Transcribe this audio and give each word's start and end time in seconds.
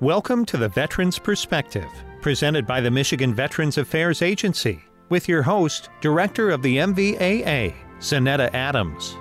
Welcome 0.00 0.46
to 0.46 0.56
the 0.56 0.70
Veterans 0.70 1.18
Perspective, 1.18 1.86
presented 2.22 2.66
by 2.66 2.80
the 2.80 2.90
Michigan 2.90 3.34
Veterans 3.34 3.76
Affairs 3.76 4.22
Agency, 4.22 4.82
with 5.10 5.28
your 5.28 5.42
host, 5.42 5.90
Director 6.00 6.48
of 6.48 6.62
the 6.62 6.78
MVAA, 6.78 7.74
Zanetta 7.98 8.48
Adams. 8.54 9.14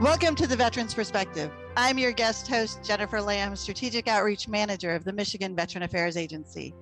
Welcome 0.00 0.34
to 0.34 0.48
the 0.48 0.56
Veterans 0.56 0.94
Perspective. 0.94 1.52
I'm 1.76 1.96
your 1.96 2.10
guest 2.10 2.48
host, 2.48 2.82
Jennifer 2.82 3.22
Lamb, 3.22 3.54
Strategic 3.54 4.08
Outreach 4.08 4.48
Manager 4.48 4.96
of 4.96 5.04
the 5.04 5.12
Michigan 5.12 5.54
Veteran 5.54 5.84
Affairs 5.84 6.16
Agency. 6.16 6.74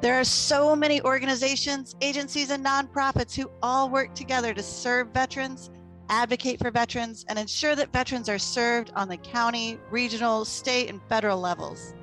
There 0.00 0.18
are 0.18 0.24
so 0.24 0.74
many 0.74 1.00
organizations, 1.02 1.94
agencies, 2.00 2.50
and 2.50 2.66
nonprofits 2.66 3.36
who 3.36 3.48
all 3.62 3.90
work 3.90 4.12
together 4.12 4.52
to 4.52 4.62
serve 4.64 5.14
veterans, 5.14 5.70
advocate 6.08 6.58
for 6.58 6.72
veterans, 6.72 7.24
and 7.28 7.38
ensure 7.38 7.76
that 7.76 7.92
veterans 7.92 8.28
are 8.28 8.40
served 8.40 8.90
on 8.96 9.08
the 9.08 9.18
county, 9.18 9.78
regional, 9.88 10.44
state, 10.44 10.90
and 10.90 11.00
federal 11.08 11.38
levels. 11.38 11.94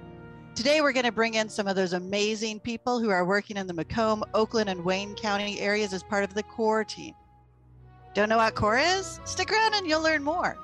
Today, 0.56 0.82
we're 0.82 0.94
going 0.94 1.06
to 1.06 1.12
bring 1.12 1.34
in 1.34 1.50
some 1.50 1.68
of 1.68 1.76
those 1.76 1.94
amazing 1.94 2.60
people 2.60 3.00
who 3.00 3.10
are 3.10 3.26
working 3.26 3.58
in 3.58 3.66
the 3.66 3.74
Macomb, 3.74 4.24
Oakland, 4.36 4.70
and 4.70 4.86
Wayne 4.86 5.16
County 5.16 5.60
areas 5.60 5.94
as 5.94 6.04
part 6.04 6.24
of 6.24 6.36
the 6.36 6.44
CORE 6.44 6.84
team. 6.84 7.16
Don't 8.14 8.30
know 8.30 8.38
what 8.38 8.54
CORE 8.54 8.78
is? 8.78 9.20
Stick 9.26 9.52
around 9.52 9.74
and 9.74 9.88
you'll 9.88 10.04
learn 10.04 10.24
more. 10.24 10.56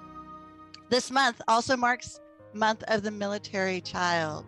This 0.90 1.10
month 1.10 1.42
also 1.48 1.76
marks 1.76 2.20
Month 2.54 2.84
of 2.88 3.02
the 3.02 3.10
Military 3.10 3.82
Child. 3.82 4.46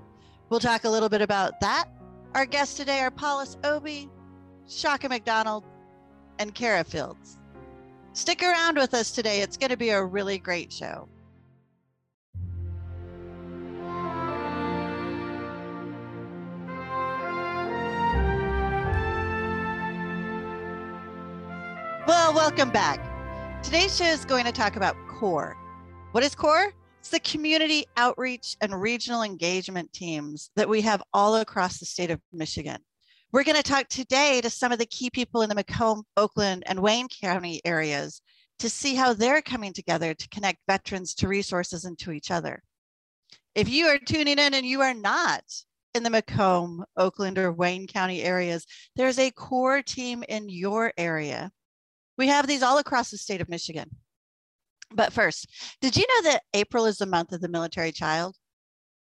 We'll 0.49 0.59
talk 0.59 0.83
a 0.83 0.89
little 0.89 1.09
bit 1.09 1.23
about 1.23 1.59
that. 1.59 1.85
Our 2.35 2.45
guests 2.45 2.77
today 2.77 2.99
are 2.99 3.09
Paulus 3.09 3.57
Obi, 3.63 4.09
Shaka 4.69 5.09
McDonald, 5.09 5.63
and 6.37 6.53
Kara 6.53 6.83
Fields. 6.83 7.39
Stick 8.13 8.43
around 8.43 8.77
with 8.77 8.93
us 8.93 9.09
today. 9.09 9.41
It's 9.41 9.57
going 9.57 9.71
to 9.71 9.77
be 9.77 9.89
a 9.89 10.03
really 10.03 10.37
great 10.37 10.71
show. 10.71 11.09
Well, 22.12 22.34
welcome 22.34 22.71
back. 22.71 22.99
Today's 23.63 23.95
show 23.95 24.04
is 24.04 24.26
going 24.26 24.43
to 24.43 24.51
talk 24.51 24.76
about 24.76 24.98
CORE. 25.07 25.55
What 26.12 26.26
is 26.26 26.35
CORE? 26.35 26.73
It's 26.99 27.07
the 27.07 27.21
community 27.21 27.85
outreach 27.95 28.57
and 28.59 28.81
regional 28.81 29.23
engagement 29.23 29.93
teams 29.93 30.49
that 30.57 30.67
we 30.67 30.82
have 30.82 31.01
all 31.13 31.37
across 31.37 31.77
the 31.77 31.85
state 31.85 32.12
of 32.12 32.20
Michigan. 32.34 32.79
We're 33.32 33.45
going 33.45 33.55
to 33.55 33.63
talk 33.63 33.87
today 33.87 34.41
to 34.41 34.49
some 34.49 34.73
of 34.73 34.77
the 34.77 34.85
key 34.87 35.09
people 35.09 35.41
in 35.41 35.48
the 35.48 35.55
Macomb, 35.55 36.04
Oakland, 36.17 36.63
and 36.65 36.82
Wayne 36.82 37.07
County 37.07 37.62
areas 37.63 38.21
to 38.59 38.70
see 38.70 38.93
how 38.93 39.13
they're 39.13 39.41
coming 39.41 39.71
together 39.71 40.13
to 40.13 40.29
connect 40.29 40.59
veterans 40.67 41.13
to 41.15 41.29
resources 41.29 41.85
and 41.85 41.98
to 41.99 42.12
each 42.12 42.29
other. 42.29 42.62
If 43.55 43.70
you 43.70 43.85
are 43.85 43.98
tuning 43.98 44.37
in 44.37 44.54
and 44.54 44.65
you 44.65 44.82
are 44.82 44.93
not 44.93 45.45
in 45.95 46.04
the 46.04 46.09
Macomb, 46.09 46.84
Oakland, 46.98 47.37
or 47.37 47.54
Wayne 47.54 47.87
County 47.87 48.21
areas, 48.21 48.65
there's 48.98 49.17
a 49.17 49.32
core 49.32 49.82
team 49.82 50.26
in 50.27 50.49
your 50.49 50.91
area 50.98 51.54
we 52.17 52.27
have 52.27 52.48
these 52.48 52.63
all 52.63 52.77
across 52.77 53.12
the 53.12 53.17
state 53.17 53.41
of 53.41 53.49
Michigan. 53.49 53.90
But 54.93 55.13
first, 55.13 55.48
did 55.79 55.95
you 55.95 56.05
know 56.07 56.31
that 56.31 56.43
April 56.54 56.85
is 56.85 56.98
the 56.98 57.05
month 57.05 57.31
of 57.31 57.41
the 57.41 57.48
military 57.48 57.91
child? 57.91 58.35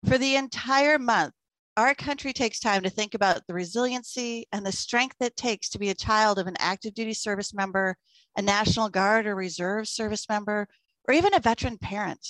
For 0.06 0.18
the 0.18 0.36
entire 0.36 0.98
month, 0.98 1.32
our 1.76 1.94
country 1.94 2.32
takes 2.34 2.60
time 2.60 2.82
to 2.82 2.90
think 2.90 3.14
about 3.14 3.46
the 3.46 3.54
resiliency 3.54 4.46
and 4.52 4.66
the 4.66 4.72
strength 4.72 5.16
it 5.20 5.36
takes 5.36 5.70
to 5.70 5.78
be 5.78 5.88
a 5.88 5.94
child 5.94 6.38
of 6.38 6.46
an 6.46 6.56
active 6.58 6.92
duty 6.92 7.14
service 7.14 7.54
member, 7.54 7.96
a 8.36 8.42
National 8.42 8.90
Guard 8.90 9.26
or 9.26 9.34
Reserve 9.34 9.88
service 9.88 10.28
member, 10.28 10.68
or 11.08 11.14
even 11.14 11.32
a 11.32 11.40
veteran 11.40 11.78
parent. 11.78 12.26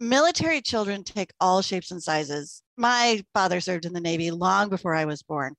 Military 0.00 0.62
children 0.62 1.04
take 1.04 1.32
all 1.38 1.60
shapes 1.60 1.90
and 1.90 2.02
sizes. 2.02 2.62
My 2.76 3.22
father 3.34 3.60
served 3.60 3.84
in 3.84 3.92
the 3.92 4.00
Navy 4.00 4.30
long 4.30 4.68
before 4.68 4.94
I 4.94 5.04
was 5.04 5.22
born. 5.22 5.54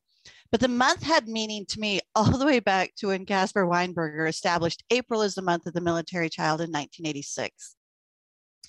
But 0.54 0.60
the 0.60 0.68
month 0.68 1.02
had 1.02 1.28
meaning 1.28 1.66
to 1.70 1.80
me 1.80 2.00
all 2.14 2.38
the 2.38 2.46
way 2.46 2.60
back 2.60 2.94
to 2.98 3.08
when 3.08 3.26
Caspar 3.26 3.66
Weinberger 3.66 4.30
established 4.30 4.84
April 4.92 5.24
as 5.24 5.34
the 5.34 5.42
month 5.42 5.66
of 5.66 5.74
the 5.74 5.82
military 5.82 6.30
child 6.30 6.62
in 6.62 6.70
1986. 6.70 7.76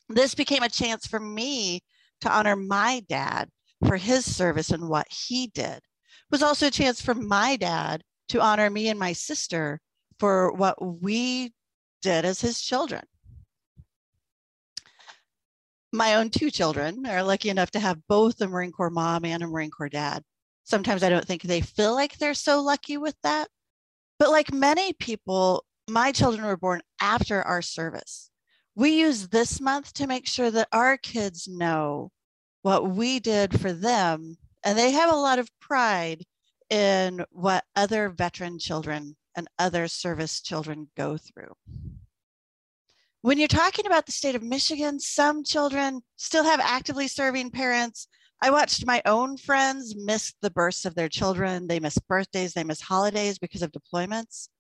This 0.09 0.35
became 0.35 0.63
a 0.63 0.71
chance 0.71 1.07
for 1.07 1.21
me 1.21 1.83
to 2.23 2.33
honor 2.33 2.57
my 2.57 3.03
dad 3.07 3.51
for 3.87 3.99
his 3.99 4.25
service 4.25 4.71
and 4.71 4.89
what 4.89 5.07
he 5.13 5.49
did. 5.49 5.77
It 5.77 5.83
was 6.31 6.43
also 6.43 6.69
a 6.69 6.71
chance 6.71 7.03
for 7.03 7.13
my 7.13 7.57
dad 7.57 8.03
to 8.31 8.41
honor 8.41 8.71
me 8.71 8.89
and 8.89 8.99
my 8.99 9.13
sister 9.13 9.79
for 10.19 10.55
what 10.55 10.83
we 11.03 11.53
did 12.01 12.25
as 12.25 12.41
his 12.41 12.63
children. 12.63 13.05
My 15.93 16.15
own 16.15 16.31
two 16.31 16.51
children 16.51 17.05
are 17.05 17.23
lucky 17.23 17.51
enough 17.51 17.73
to 17.73 17.81
have 17.81 18.09
both 18.09 18.41
a 18.41 18.49
Marine 18.49 18.73
Corps 18.73 18.89
mom 18.89 19.27
and 19.27 19.43
a 19.43 19.47
Marine 19.47 19.71
Corps 19.71 19.91
dad 19.91 20.25
sometimes 20.65 21.03
I 21.03 21.11
don't 21.11 21.25
think 21.25 21.43
they 21.43 21.61
feel 21.61 21.95
like 21.95 22.19
they're 22.19 22.35
so 22.35 22.61
lucky 22.61 22.97
with 22.97 23.17
that. 23.23 23.49
But 24.19 24.31
like 24.31 24.53
many 24.53 24.93
people, 24.93 25.65
my 25.89 26.13
children 26.13 26.45
were 26.47 26.57
born 26.57 26.81
after 27.01 27.43
our 27.43 27.63
service. 27.63 28.31
We 28.75 28.99
use 28.99 29.29
this 29.29 29.61
month 29.61 29.93
to 29.95 30.07
make 30.07 30.27
sure 30.27 30.51
that 30.51 30.69
our 30.73 30.97
kids 30.97 31.47
know 31.47 32.11
what 32.63 32.91
we 32.91 33.21
did 33.21 33.61
for 33.61 33.73
them. 33.73 34.37
And 34.65 34.79
they 34.79 34.93
have 34.93 35.13
a 35.13 35.17
lot 35.17 35.39
of 35.39 35.51
pride 35.61 36.25
in 36.71 37.25
what 37.31 37.65
other 37.77 38.09
veteran 38.09 38.59
children 38.59 39.17
and 39.37 39.49
other 39.59 39.87
service 39.87 40.41
children 40.41 40.89
go 40.97 41.17
through. 41.17 41.53
When 43.21 43.39
you're 43.39 43.49
talking 43.49 43.87
about 43.87 44.07
the 44.07 44.13
state 44.13 44.35
of 44.35 44.43
Michigan, 44.43 45.01
some 45.01 45.45
children 45.45 46.03
still 46.17 46.45
have 46.45 46.61
actively 46.61 47.09
serving 47.09 47.51
parents 47.51 48.09
I 48.45 48.51
watched 48.51 48.85
my 48.85 49.01
own 49.07 49.39
friends 49.39 49.97
miss 49.97 50.35
the 50.43 50.51
births 50.51 50.85
of 50.85 50.95
their 50.95 51.09
children. 51.09 51.67
They 51.67 51.81
miss 51.81 51.97
birthdays, 51.97 52.53
they 52.53 52.63
miss 52.63 52.83
holidays 52.83 53.39
because 53.39 53.63
of 53.63 53.73
deployments. 53.73 54.51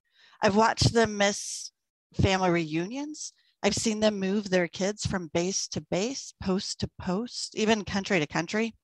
I've 0.40 0.56
watched 0.56 0.94
them 0.94 1.18
miss 1.18 1.70
family 2.18 2.48
reunions. 2.48 3.34
I've 3.62 3.74
seen 3.74 4.00
them 4.00 4.18
move 4.18 4.48
their 4.48 4.68
kids 4.68 5.04
from 5.04 5.28
base 5.34 5.68
to 5.68 5.82
base, 5.82 6.32
post 6.42 6.80
to 6.80 6.88
post, 6.98 7.54
even 7.58 7.84
country 7.84 8.18
to 8.20 8.26
country. 8.26 8.74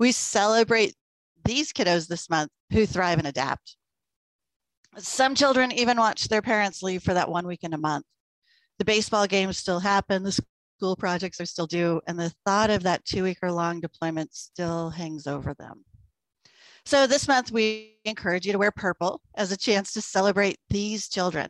We 0.00 0.10
celebrate 0.10 0.96
these 1.44 1.72
kiddos 1.72 2.08
this 2.08 2.28
month 2.28 2.50
who 2.72 2.86
thrive 2.86 3.18
and 3.18 3.28
adapt. 3.28 3.76
Some 4.98 5.36
children 5.36 5.70
even 5.70 5.96
watch 5.96 6.26
their 6.26 6.42
parents 6.42 6.82
leave 6.82 7.04
for 7.04 7.14
that 7.14 7.30
one 7.30 7.46
week 7.46 7.62
in 7.62 7.72
a 7.72 7.78
month. 7.78 8.04
The 8.80 8.84
baseball 8.84 9.28
games 9.28 9.58
still 9.58 9.78
happen, 9.78 10.24
the 10.24 10.36
school 10.84 10.96
projects 10.96 11.40
are 11.40 11.46
still 11.46 11.66
due, 11.66 11.98
and 12.06 12.20
the 12.20 12.30
thought 12.44 12.68
of 12.68 12.82
that 12.82 13.02
two 13.06 13.22
week 13.22 13.38
or 13.42 13.50
long 13.50 13.80
deployment 13.80 14.34
still 14.34 14.90
hangs 14.90 15.26
over 15.26 15.54
them. 15.54 15.82
So 16.84 17.06
this 17.06 17.26
month, 17.26 17.50
we 17.50 17.96
encourage 18.04 18.44
you 18.44 18.52
to 18.52 18.58
wear 18.58 18.70
purple 18.70 19.22
as 19.34 19.50
a 19.50 19.56
chance 19.56 19.94
to 19.94 20.02
celebrate 20.02 20.58
these 20.68 21.08
children. 21.08 21.48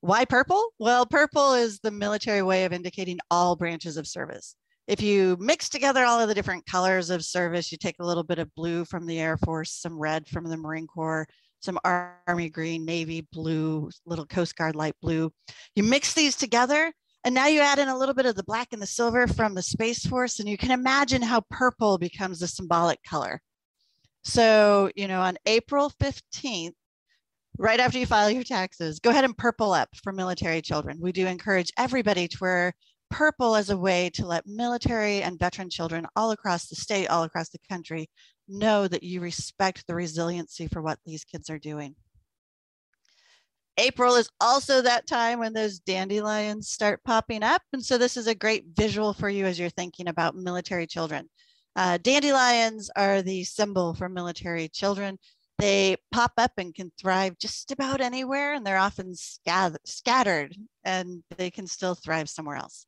Why 0.00 0.24
purple? 0.24 0.70
Well, 0.80 1.06
purple 1.06 1.54
is 1.54 1.78
the 1.78 1.92
military 1.92 2.42
way 2.42 2.64
of 2.64 2.72
indicating 2.72 3.20
all 3.30 3.54
branches 3.54 3.96
of 3.96 4.08
service. 4.08 4.56
If 4.88 5.00
you 5.00 5.36
mix 5.38 5.68
together 5.68 6.04
all 6.04 6.18
of 6.18 6.26
the 6.26 6.34
different 6.34 6.66
colors 6.66 7.10
of 7.10 7.24
service, 7.24 7.70
you 7.70 7.78
take 7.78 8.00
a 8.00 8.04
little 8.04 8.24
bit 8.24 8.40
of 8.40 8.52
blue 8.56 8.84
from 8.84 9.06
the 9.06 9.20
Air 9.20 9.36
Force, 9.36 9.70
some 9.70 9.96
red 9.96 10.26
from 10.26 10.44
the 10.44 10.56
Marine 10.56 10.88
Corps, 10.88 11.28
some 11.60 11.78
Army 11.84 12.48
green, 12.50 12.84
Navy 12.84 13.28
blue, 13.30 13.90
little 14.06 14.26
Coast 14.26 14.56
Guard 14.56 14.74
light 14.74 14.96
blue. 15.00 15.30
You 15.76 15.84
mix 15.84 16.14
these 16.14 16.34
together 16.34 16.92
and 17.28 17.34
now 17.34 17.46
you 17.46 17.60
add 17.60 17.78
in 17.78 17.88
a 17.88 17.98
little 17.98 18.14
bit 18.14 18.24
of 18.24 18.36
the 18.36 18.42
black 18.44 18.68
and 18.72 18.80
the 18.80 18.86
silver 18.86 19.26
from 19.26 19.54
the 19.54 19.60
Space 19.60 20.06
Force, 20.06 20.40
and 20.40 20.48
you 20.48 20.56
can 20.56 20.70
imagine 20.70 21.20
how 21.20 21.42
purple 21.50 21.98
becomes 21.98 22.40
a 22.40 22.48
symbolic 22.48 23.02
color. 23.02 23.42
So, 24.24 24.90
you 24.96 25.08
know, 25.08 25.20
on 25.20 25.36
April 25.44 25.92
15th, 26.00 26.72
right 27.58 27.80
after 27.80 27.98
you 27.98 28.06
file 28.06 28.30
your 28.30 28.44
taxes, 28.44 28.98
go 28.98 29.10
ahead 29.10 29.26
and 29.26 29.36
purple 29.36 29.72
up 29.72 29.90
for 30.02 30.10
military 30.10 30.62
children. 30.62 31.00
We 31.02 31.12
do 31.12 31.26
encourage 31.26 31.70
everybody 31.76 32.28
to 32.28 32.38
wear 32.40 32.72
purple 33.10 33.56
as 33.56 33.68
a 33.68 33.76
way 33.76 34.08
to 34.14 34.24
let 34.24 34.46
military 34.46 35.22
and 35.22 35.38
veteran 35.38 35.68
children 35.68 36.06
all 36.16 36.30
across 36.30 36.68
the 36.68 36.76
state, 36.76 37.08
all 37.08 37.24
across 37.24 37.50
the 37.50 37.58
country, 37.68 38.08
know 38.48 38.88
that 38.88 39.02
you 39.02 39.20
respect 39.20 39.86
the 39.86 39.94
resiliency 39.94 40.66
for 40.66 40.80
what 40.80 40.98
these 41.04 41.24
kids 41.24 41.50
are 41.50 41.58
doing. 41.58 41.94
April 43.78 44.16
is 44.16 44.28
also 44.40 44.82
that 44.82 45.06
time 45.06 45.38
when 45.38 45.52
those 45.52 45.78
dandelions 45.78 46.68
start 46.68 47.04
popping 47.04 47.44
up. 47.44 47.62
And 47.72 47.84
so 47.84 47.96
this 47.96 48.16
is 48.16 48.26
a 48.26 48.34
great 48.34 48.64
visual 48.76 49.12
for 49.12 49.28
you 49.30 49.46
as 49.46 49.58
you're 49.58 49.70
thinking 49.70 50.08
about 50.08 50.34
military 50.34 50.86
children. 50.86 51.30
Uh, 51.76 51.96
dandelions 51.98 52.90
are 52.96 53.22
the 53.22 53.44
symbol 53.44 53.94
for 53.94 54.08
military 54.08 54.68
children. 54.68 55.16
They 55.58 55.96
pop 56.10 56.32
up 56.38 56.52
and 56.58 56.74
can 56.74 56.90
thrive 57.00 57.38
just 57.38 57.70
about 57.70 58.00
anywhere, 58.00 58.54
and 58.54 58.66
they're 58.66 58.78
often 58.78 59.14
scattered 59.14 60.56
and 60.84 61.22
they 61.36 61.50
can 61.50 61.66
still 61.68 61.94
thrive 61.94 62.28
somewhere 62.28 62.56
else. 62.56 62.84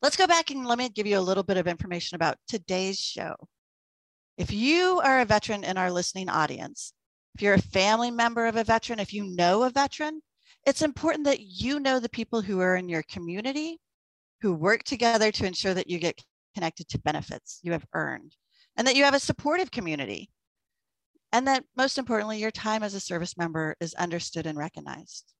Let's 0.00 0.16
go 0.16 0.28
back 0.28 0.50
and 0.50 0.64
let 0.64 0.78
me 0.78 0.88
give 0.88 1.06
you 1.06 1.18
a 1.18 1.20
little 1.20 1.42
bit 1.42 1.56
of 1.56 1.66
information 1.66 2.14
about 2.14 2.36
today's 2.46 2.98
show. 2.98 3.34
If 4.36 4.52
you 4.52 5.00
are 5.02 5.20
a 5.20 5.24
veteran 5.24 5.64
in 5.64 5.76
our 5.76 5.90
listening 5.90 6.28
audience, 6.28 6.92
if 7.34 7.42
you're 7.42 7.54
a 7.54 7.62
family 7.62 8.10
member 8.10 8.46
of 8.46 8.56
a 8.56 8.64
veteran, 8.64 8.98
if 8.98 9.12
you 9.12 9.24
know 9.24 9.62
a 9.62 9.70
veteran, 9.70 10.20
it's 10.66 10.82
important 10.82 11.24
that 11.24 11.40
you 11.40 11.80
know 11.80 12.00
the 12.00 12.08
people 12.08 12.42
who 12.42 12.60
are 12.60 12.76
in 12.76 12.88
your 12.88 13.02
community, 13.04 13.78
who 14.40 14.52
work 14.52 14.82
together 14.82 15.30
to 15.32 15.46
ensure 15.46 15.74
that 15.74 15.88
you 15.88 15.98
get 15.98 16.20
connected 16.54 16.88
to 16.88 16.98
benefits 16.98 17.60
you 17.62 17.72
have 17.72 17.86
earned, 17.94 18.34
and 18.76 18.86
that 18.86 18.96
you 18.96 19.04
have 19.04 19.14
a 19.14 19.20
supportive 19.20 19.70
community. 19.70 20.30
And 21.32 21.46
that 21.46 21.64
most 21.76 21.98
importantly, 21.98 22.38
your 22.38 22.50
time 22.50 22.82
as 22.82 22.94
a 22.94 23.00
service 23.00 23.36
member 23.36 23.76
is 23.80 23.94
understood 23.94 24.46
and 24.46 24.58
recognized. 24.58 25.32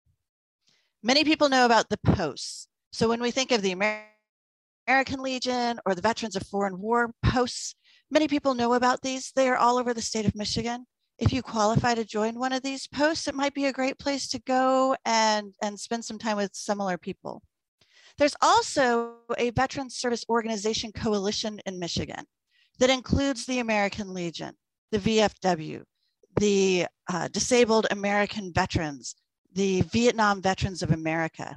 Many 1.02 1.24
people 1.24 1.48
know 1.48 1.64
about 1.64 1.88
the 1.88 1.98
posts. 2.04 2.68
So 2.92 3.08
when 3.08 3.20
we 3.20 3.30
think 3.30 3.52
of 3.52 3.62
the 3.62 3.72
American 3.72 5.22
Legion 5.22 5.78
or 5.86 5.94
the 5.94 6.02
Veterans 6.02 6.36
of 6.36 6.42
Foreign 6.46 6.80
War 6.80 7.12
posts, 7.24 7.74
many 8.10 8.28
people 8.28 8.54
know 8.54 8.74
about 8.74 9.02
these. 9.02 9.32
They 9.34 9.48
are 9.48 9.56
all 9.56 9.78
over 9.78 9.94
the 9.94 10.02
state 10.02 10.26
of 10.26 10.34
Michigan 10.34 10.86
if 11.18 11.32
you 11.32 11.42
qualify 11.42 11.94
to 11.94 12.04
join 12.04 12.38
one 12.38 12.52
of 12.52 12.62
these 12.62 12.86
posts, 12.86 13.26
it 13.26 13.34
might 13.34 13.54
be 13.54 13.66
a 13.66 13.72
great 13.72 13.98
place 13.98 14.28
to 14.28 14.38
go 14.40 14.96
and, 15.04 15.54
and 15.62 15.78
spend 15.78 16.04
some 16.04 16.18
time 16.18 16.36
with 16.36 16.54
similar 16.54 16.96
people. 16.96 17.42
There's 18.18 18.36
also 18.40 19.16
a 19.36 19.50
Veterans 19.50 19.96
Service 19.96 20.24
Organization 20.28 20.92
Coalition 20.92 21.60
in 21.66 21.78
Michigan 21.78 22.24
that 22.78 22.90
includes 22.90 23.46
the 23.46 23.58
American 23.58 24.12
Legion, 24.14 24.54
the 24.92 24.98
VFW, 24.98 25.82
the 26.38 26.86
uh, 27.12 27.28
Disabled 27.28 27.86
American 27.90 28.52
Veterans, 28.52 29.16
the 29.52 29.82
Vietnam 29.82 30.40
Veterans 30.40 30.82
of 30.82 30.92
America. 30.92 31.56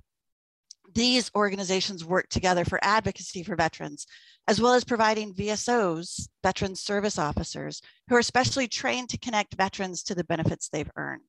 These 0.93 1.31
organizations 1.35 2.03
work 2.03 2.27
together 2.29 2.65
for 2.65 2.79
advocacy 2.83 3.43
for 3.43 3.55
veterans 3.55 4.05
as 4.47 4.59
well 4.59 4.73
as 4.73 4.83
providing 4.83 5.33
VSOs, 5.33 6.27
Veteran 6.43 6.75
Service 6.75 7.17
Officers, 7.19 7.81
who 8.09 8.15
are 8.15 8.21
specially 8.21 8.67
trained 8.67 9.09
to 9.09 9.17
connect 9.17 9.55
veterans 9.55 10.03
to 10.03 10.15
the 10.15 10.23
benefits 10.23 10.67
they've 10.67 10.91
earned. 10.95 11.21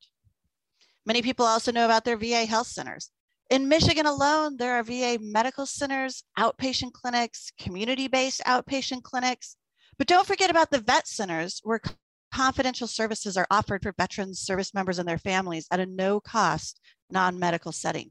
Many 1.04 1.22
people 1.22 1.44
also 1.44 1.72
know 1.72 1.84
about 1.84 2.04
their 2.04 2.16
VA 2.16 2.46
health 2.46 2.68
centers. 2.68 3.10
In 3.50 3.68
Michigan 3.68 4.06
alone, 4.06 4.56
there 4.56 4.74
are 4.74 4.82
VA 4.82 5.18
medical 5.20 5.66
centers, 5.66 6.24
outpatient 6.38 6.92
clinics, 6.92 7.52
community-based 7.58 8.40
outpatient 8.46 9.02
clinics. 9.02 9.56
But 9.98 10.06
don't 10.06 10.26
forget 10.26 10.50
about 10.50 10.70
the 10.70 10.80
vet 10.80 11.06
centers 11.06 11.60
where 11.62 11.80
confidential 12.32 12.86
services 12.86 13.36
are 13.36 13.46
offered 13.50 13.82
for 13.82 13.92
veterans, 13.98 14.40
service 14.40 14.72
members, 14.72 14.98
and 14.98 15.06
their 15.06 15.18
families 15.18 15.66
at 15.70 15.80
a 15.80 15.86
no 15.86 16.18
cost 16.18 16.80
non-medical 17.10 17.72
setting. 17.72 18.10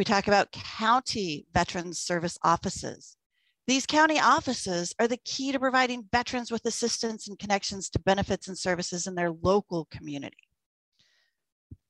We 0.00 0.04
talk 0.04 0.28
about 0.28 0.50
county 0.50 1.44
veterans 1.52 1.98
service 1.98 2.38
offices. 2.42 3.18
These 3.66 3.84
county 3.84 4.18
offices 4.18 4.94
are 4.98 5.06
the 5.06 5.20
key 5.26 5.52
to 5.52 5.58
providing 5.58 6.08
veterans 6.10 6.50
with 6.50 6.64
assistance 6.64 7.28
and 7.28 7.38
connections 7.38 7.90
to 7.90 7.98
benefits 7.98 8.48
and 8.48 8.56
services 8.56 9.06
in 9.06 9.14
their 9.14 9.30
local 9.30 9.86
community. 9.90 10.48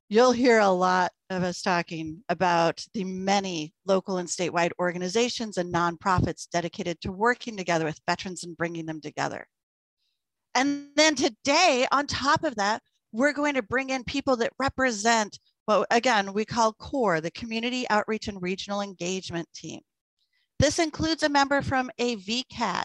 You'll 0.08 0.32
hear 0.32 0.58
a 0.58 0.70
lot 0.70 1.12
of 1.30 1.44
us 1.44 1.62
talking 1.62 2.24
about 2.28 2.84
the 2.94 3.04
many 3.04 3.74
local 3.86 4.16
and 4.16 4.28
statewide 4.28 4.72
organizations 4.80 5.56
and 5.56 5.72
nonprofits 5.72 6.48
dedicated 6.50 7.00
to 7.02 7.12
working 7.12 7.56
together 7.56 7.84
with 7.84 8.00
veterans 8.08 8.42
and 8.42 8.56
bringing 8.56 8.86
them 8.86 9.00
together. 9.00 9.46
And 10.56 10.88
then 10.96 11.14
today, 11.14 11.86
on 11.92 12.08
top 12.08 12.42
of 12.42 12.56
that, 12.56 12.82
we're 13.12 13.32
going 13.32 13.54
to 13.54 13.62
bring 13.62 13.90
in 13.90 14.02
people 14.02 14.34
that 14.38 14.52
represent 14.58 15.38
what, 15.66 15.86
again, 15.90 16.32
we 16.32 16.44
call 16.44 16.72
CORE, 16.72 17.20
the 17.20 17.30
Community 17.30 17.86
Outreach 17.90 18.28
and 18.28 18.42
Regional 18.42 18.80
Engagement 18.80 19.48
Team. 19.54 19.80
This 20.58 20.78
includes 20.78 21.22
a 21.22 21.28
member 21.28 21.62
from 21.62 21.90
a 21.98 22.16
VCAT. 22.16 22.84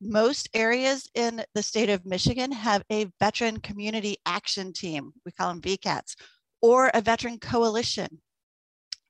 Most 0.00 0.48
areas 0.52 1.08
in 1.14 1.42
the 1.54 1.62
state 1.62 1.88
of 1.88 2.04
Michigan 2.04 2.52
have 2.52 2.84
a 2.92 3.10
veteran 3.18 3.58
community 3.60 4.18
action 4.26 4.72
team. 4.72 5.12
We 5.24 5.32
call 5.32 5.48
them 5.48 5.62
VCATs 5.62 6.14
or 6.60 6.90
a 6.92 7.00
veteran 7.00 7.38
coalition. 7.38 8.20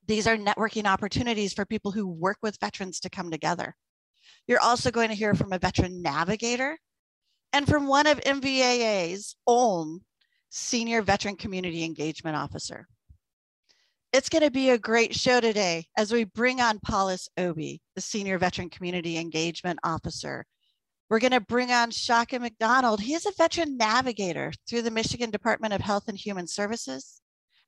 These 0.06 0.26
are 0.26 0.36
networking 0.36 0.86
opportunities 0.86 1.52
for 1.52 1.64
people 1.64 1.90
who 1.90 2.06
work 2.06 2.38
with 2.42 2.60
veterans 2.60 3.00
to 3.00 3.10
come 3.10 3.30
together. 3.30 3.74
You're 4.46 4.60
also 4.60 4.90
going 4.90 5.08
to 5.08 5.14
hear 5.14 5.34
from 5.34 5.52
a 5.52 5.58
veteran 5.58 6.02
navigator 6.02 6.78
and 7.52 7.66
from 7.66 7.86
one 7.86 8.06
of 8.06 8.20
MVAA's 8.20 9.34
own 9.46 10.00
senior 10.50 11.02
veteran 11.02 11.36
community 11.36 11.84
engagement 11.84 12.36
officer. 12.36 12.86
It's 14.16 14.30
going 14.30 14.44
to 14.44 14.50
be 14.50 14.70
a 14.70 14.78
great 14.78 15.14
show 15.14 15.40
today 15.40 15.88
as 15.98 16.10
we 16.10 16.24
bring 16.24 16.62
on 16.62 16.78
Paulus 16.78 17.28
Obi, 17.36 17.82
the 17.94 18.00
Senior 18.00 18.38
Veteran 18.38 18.70
Community 18.70 19.18
Engagement 19.18 19.78
Officer. 19.84 20.46
We're 21.10 21.18
going 21.18 21.32
to 21.32 21.40
bring 21.40 21.70
on 21.70 21.90
Shaka 21.90 22.38
McDonald. 22.38 22.98
He's 22.98 23.26
a 23.26 23.32
veteran 23.36 23.76
navigator 23.76 24.54
through 24.66 24.80
the 24.80 24.90
Michigan 24.90 25.30
Department 25.30 25.74
of 25.74 25.82
Health 25.82 26.04
and 26.08 26.16
Human 26.16 26.46
Services. 26.46 27.20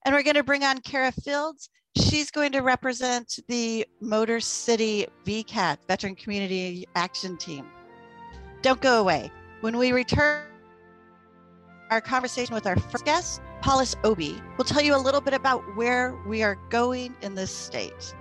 And 0.03 0.15
we're 0.15 0.23
going 0.23 0.37
to 0.37 0.43
bring 0.43 0.63
on 0.63 0.79
Kara 0.79 1.11
Fields. 1.11 1.69
She's 1.95 2.31
going 2.31 2.53
to 2.53 2.61
represent 2.61 3.31
the 3.47 3.85
Motor 4.01 4.39
City 4.39 5.05
VCAT, 5.27 5.77
Veteran 5.87 6.15
Community 6.15 6.87
Action 6.95 7.37
Team. 7.37 7.67
Don't 8.63 8.81
go 8.81 8.99
away. 8.99 9.31
When 9.61 9.77
we 9.77 9.91
return 9.91 10.41
our 11.91 12.01
conversation 12.01 12.55
with 12.55 12.65
our 12.65 12.75
first 12.75 13.05
guest, 13.05 13.39
Paulus 13.61 13.95
Obi 14.03 14.41
will 14.57 14.65
tell 14.65 14.81
you 14.81 14.95
a 14.95 14.97
little 14.97 15.21
bit 15.21 15.33
about 15.33 15.61
where 15.75 16.15
we 16.25 16.43
are 16.43 16.55
going 16.69 17.15
in 17.21 17.35
this 17.35 17.55
state. 17.55 18.15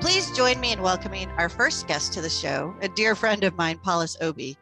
Please 0.00 0.30
join 0.30 0.58
me 0.60 0.72
in 0.72 0.80
welcoming 0.80 1.28
our 1.32 1.48
first 1.48 1.86
guest 1.86 2.12
to 2.14 2.20
the 2.20 2.30
show, 2.30 2.74
a 2.80 2.88
dear 2.88 3.14
friend 3.14 3.44
of 3.44 3.56
mine, 3.56 3.78
Paulus 3.78 4.16
Obi. 4.20 4.56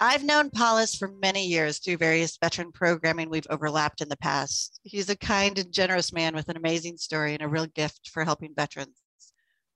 I've 0.00 0.24
known 0.24 0.50
Paulus 0.50 0.94
for 0.94 1.08
many 1.22 1.46
years 1.46 1.78
through 1.78 1.98
various 1.98 2.36
veteran 2.36 2.72
programming 2.72 3.30
we've 3.30 3.46
overlapped 3.48 4.00
in 4.00 4.08
the 4.08 4.16
past. 4.16 4.80
He's 4.82 5.08
a 5.08 5.16
kind 5.16 5.58
and 5.58 5.72
generous 5.72 6.12
man 6.12 6.34
with 6.34 6.48
an 6.48 6.56
amazing 6.56 6.96
story 6.96 7.32
and 7.34 7.42
a 7.42 7.48
real 7.48 7.66
gift 7.66 8.10
for 8.12 8.24
helping 8.24 8.54
veterans. 8.56 9.00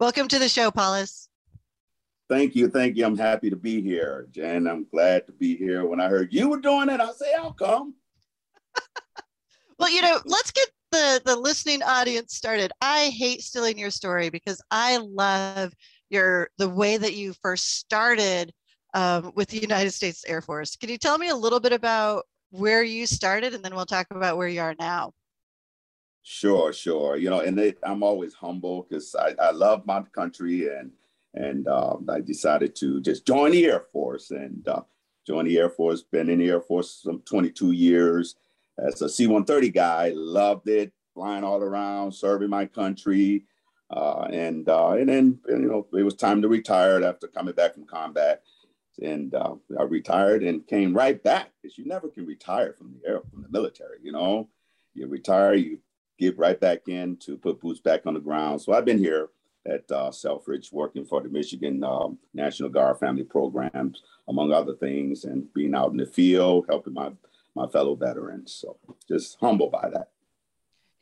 Welcome 0.01 0.27
to 0.29 0.39
the 0.39 0.49
show, 0.49 0.71
Paulus. 0.71 1.29
Thank 2.29 2.57
you. 2.57 2.69
Thank 2.69 2.97
you. 2.97 3.07
I'm 3.07 3.17
happy 3.17 3.49
to 3.49 3.57
be 3.57 3.81
here, 3.81 4.27
Jen. 4.33 4.67
I'm 4.67 4.87
glad 4.93 5.27
to 5.27 5.33
be 5.33 5.57
here. 5.57 5.87
When 5.87 6.01
I 6.01 6.09
heard 6.09 6.33
you 6.33 6.49
were 6.49 6.61
doing 6.61 6.89
it, 6.89 7.01
I 7.01 7.13
say, 7.13 7.33
I'll 7.39 7.53
come. 7.53 7.95
well, 9.79 9.91
you 9.91 10.03
know, 10.03 10.19
let's 10.25 10.51
get 10.51 10.69
the, 10.91 11.23
the 11.25 11.37
listening 11.37 11.83
audience 11.83 12.35
started. 12.35 12.73
I 12.81 13.13
hate 13.17 13.43
stealing 13.43 13.79
your 13.79 13.91
story 13.91 14.31
because 14.31 14.61
I 14.71 14.99
love 14.99 15.73
your 16.11 16.51
the 16.59 16.69
way 16.69 16.97
that 16.97 17.15
you 17.15 17.35
first 17.41 17.79
started 17.79 18.53
um, 18.95 19.33
with 19.35 19.49
the 19.49 19.59
United 19.59 19.93
States 19.93 20.25
Air 20.27 20.41
Force. 20.41 20.77
Can 20.77 20.91
you 20.91 20.99
tell 20.99 21.19
me 21.19 21.29
a 21.29 21.37
little 21.37 21.61
bit 21.61 21.73
about 21.73 22.27
where 22.51 22.83
you 22.83 23.07
started 23.07 23.55
and 23.55 23.65
then 23.65 23.75
we'll 23.75 23.87
talk 23.87 24.07
about 24.11 24.37
where 24.37 24.49
you 24.49 24.61
are 24.61 24.75
now? 24.79 25.13
Sure, 26.23 26.73
sure. 26.73 27.17
You 27.17 27.31
know, 27.31 27.41
and 27.41 27.75
I'm 27.83 28.03
always 28.03 28.35
humble 28.35 28.87
because 28.89 29.15
I, 29.15 29.35
I 29.41 29.51
love 29.51 29.87
my 29.87 30.03
country 30.03 30.69
and 30.69 30.93
and 31.35 31.69
um, 31.69 32.07
I 32.11 32.21
decided 32.21 32.75
to 32.77 33.01
just 33.01 33.27
join 33.27 33.53
the 33.53 33.67
Air 33.67 33.85
Force 33.93 34.31
and 34.31 34.67
uh, 34.67 34.83
join 35.27 35.45
the 35.45 35.59
Air 35.59 35.71
Force. 35.71 36.03
Been 36.03 36.31
in 36.31 36.39
the 36.39 36.49
Air 36.49 36.61
Force 36.61 37.01
some 37.03 37.21
22 37.21 37.73
years 37.73 38.37
as 38.79 39.01
a 39.03 39.09
C-130 39.09 39.73
guy. 39.73 40.13
Loved 40.15 40.69
it, 40.69 40.93
flying 41.15 41.45
all 41.45 41.63
around, 41.63 42.13
serving 42.13 42.51
my 42.51 42.67
country, 42.67 43.45
uh, 43.91 44.27
and 44.31 44.69
uh, 44.69 44.93
and 44.93 45.09
then 45.09 45.39
you 45.49 45.59
know 45.59 45.87
it 45.99 46.03
was 46.03 46.15
time 46.15 46.43
to 46.43 46.49
retire 46.49 47.03
after 47.05 47.29
coming 47.29 47.55
back 47.55 47.75
from 47.75 47.87
combat 47.87 48.43
and 49.03 49.35
uh, 49.35 49.55
I 49.79 49.83
retired 49.85 50.43
and 50.43 50.67
came 50.67 50.95
right 50.95 51.23
back 51.23 51.51
because 51.61 51.79
you 51.79 51.87
never 51.87 52.09
can 52.09 52.27
retire 52.27 52.73
from 52.73 52.93
the 52.93 53.09
air 53.09 53.21
from 53.31 53.43
the 53.43 53.49
military. 53.49 53.99
You 54.03 54.13
know, 54.13 54.49
you 54.95 55.07
retire, 55.07 55.55
you 55.55 55.79
get 56.19 56.39
right 56.39 56.59
back 56.59 56.89
in 56.89 57.17
to 57.19 57.37
put 57.37 57.61
boots 57.61 57.81
back 57.81 58.07
on 58.07 58.15
the 58.15 58.21
ground. 58.21 58.61
So 58.61 58.73
I've 58.73 58.85
been 58.85 58.99
here 58.99 59.31
at 59.67 59.91
uh, 59.91 60.11
Selfridge 60.11 60.73
working 60.73 61.05
for 61.05 61.21
the 61.21 61.29
Michigan 61.29 61.85
um, 61.85 62.19
National 62.35 62.69
Guard 62.69 62.99
Family 62.99 63.25
Programs, 63.25 64.03
among 64.29 64.53
other 64.53 64.75
things, 64.75 65.25
and 65.25 65.53
being 65.55 65.75
out 65.75 65.91
in 65.91 65.97
the 65.97 66.07
field 66.07 66.67
helping 66.69 66.95
my 66.95 67.11
my 67.55 67.67
fellow 67.67 67.97
veterans. 67.97 68.53
So 68.53 68.77
just 69.09 69.37
humble 69.41 69.69
by 69.69 69.91
that. 69.93 70.11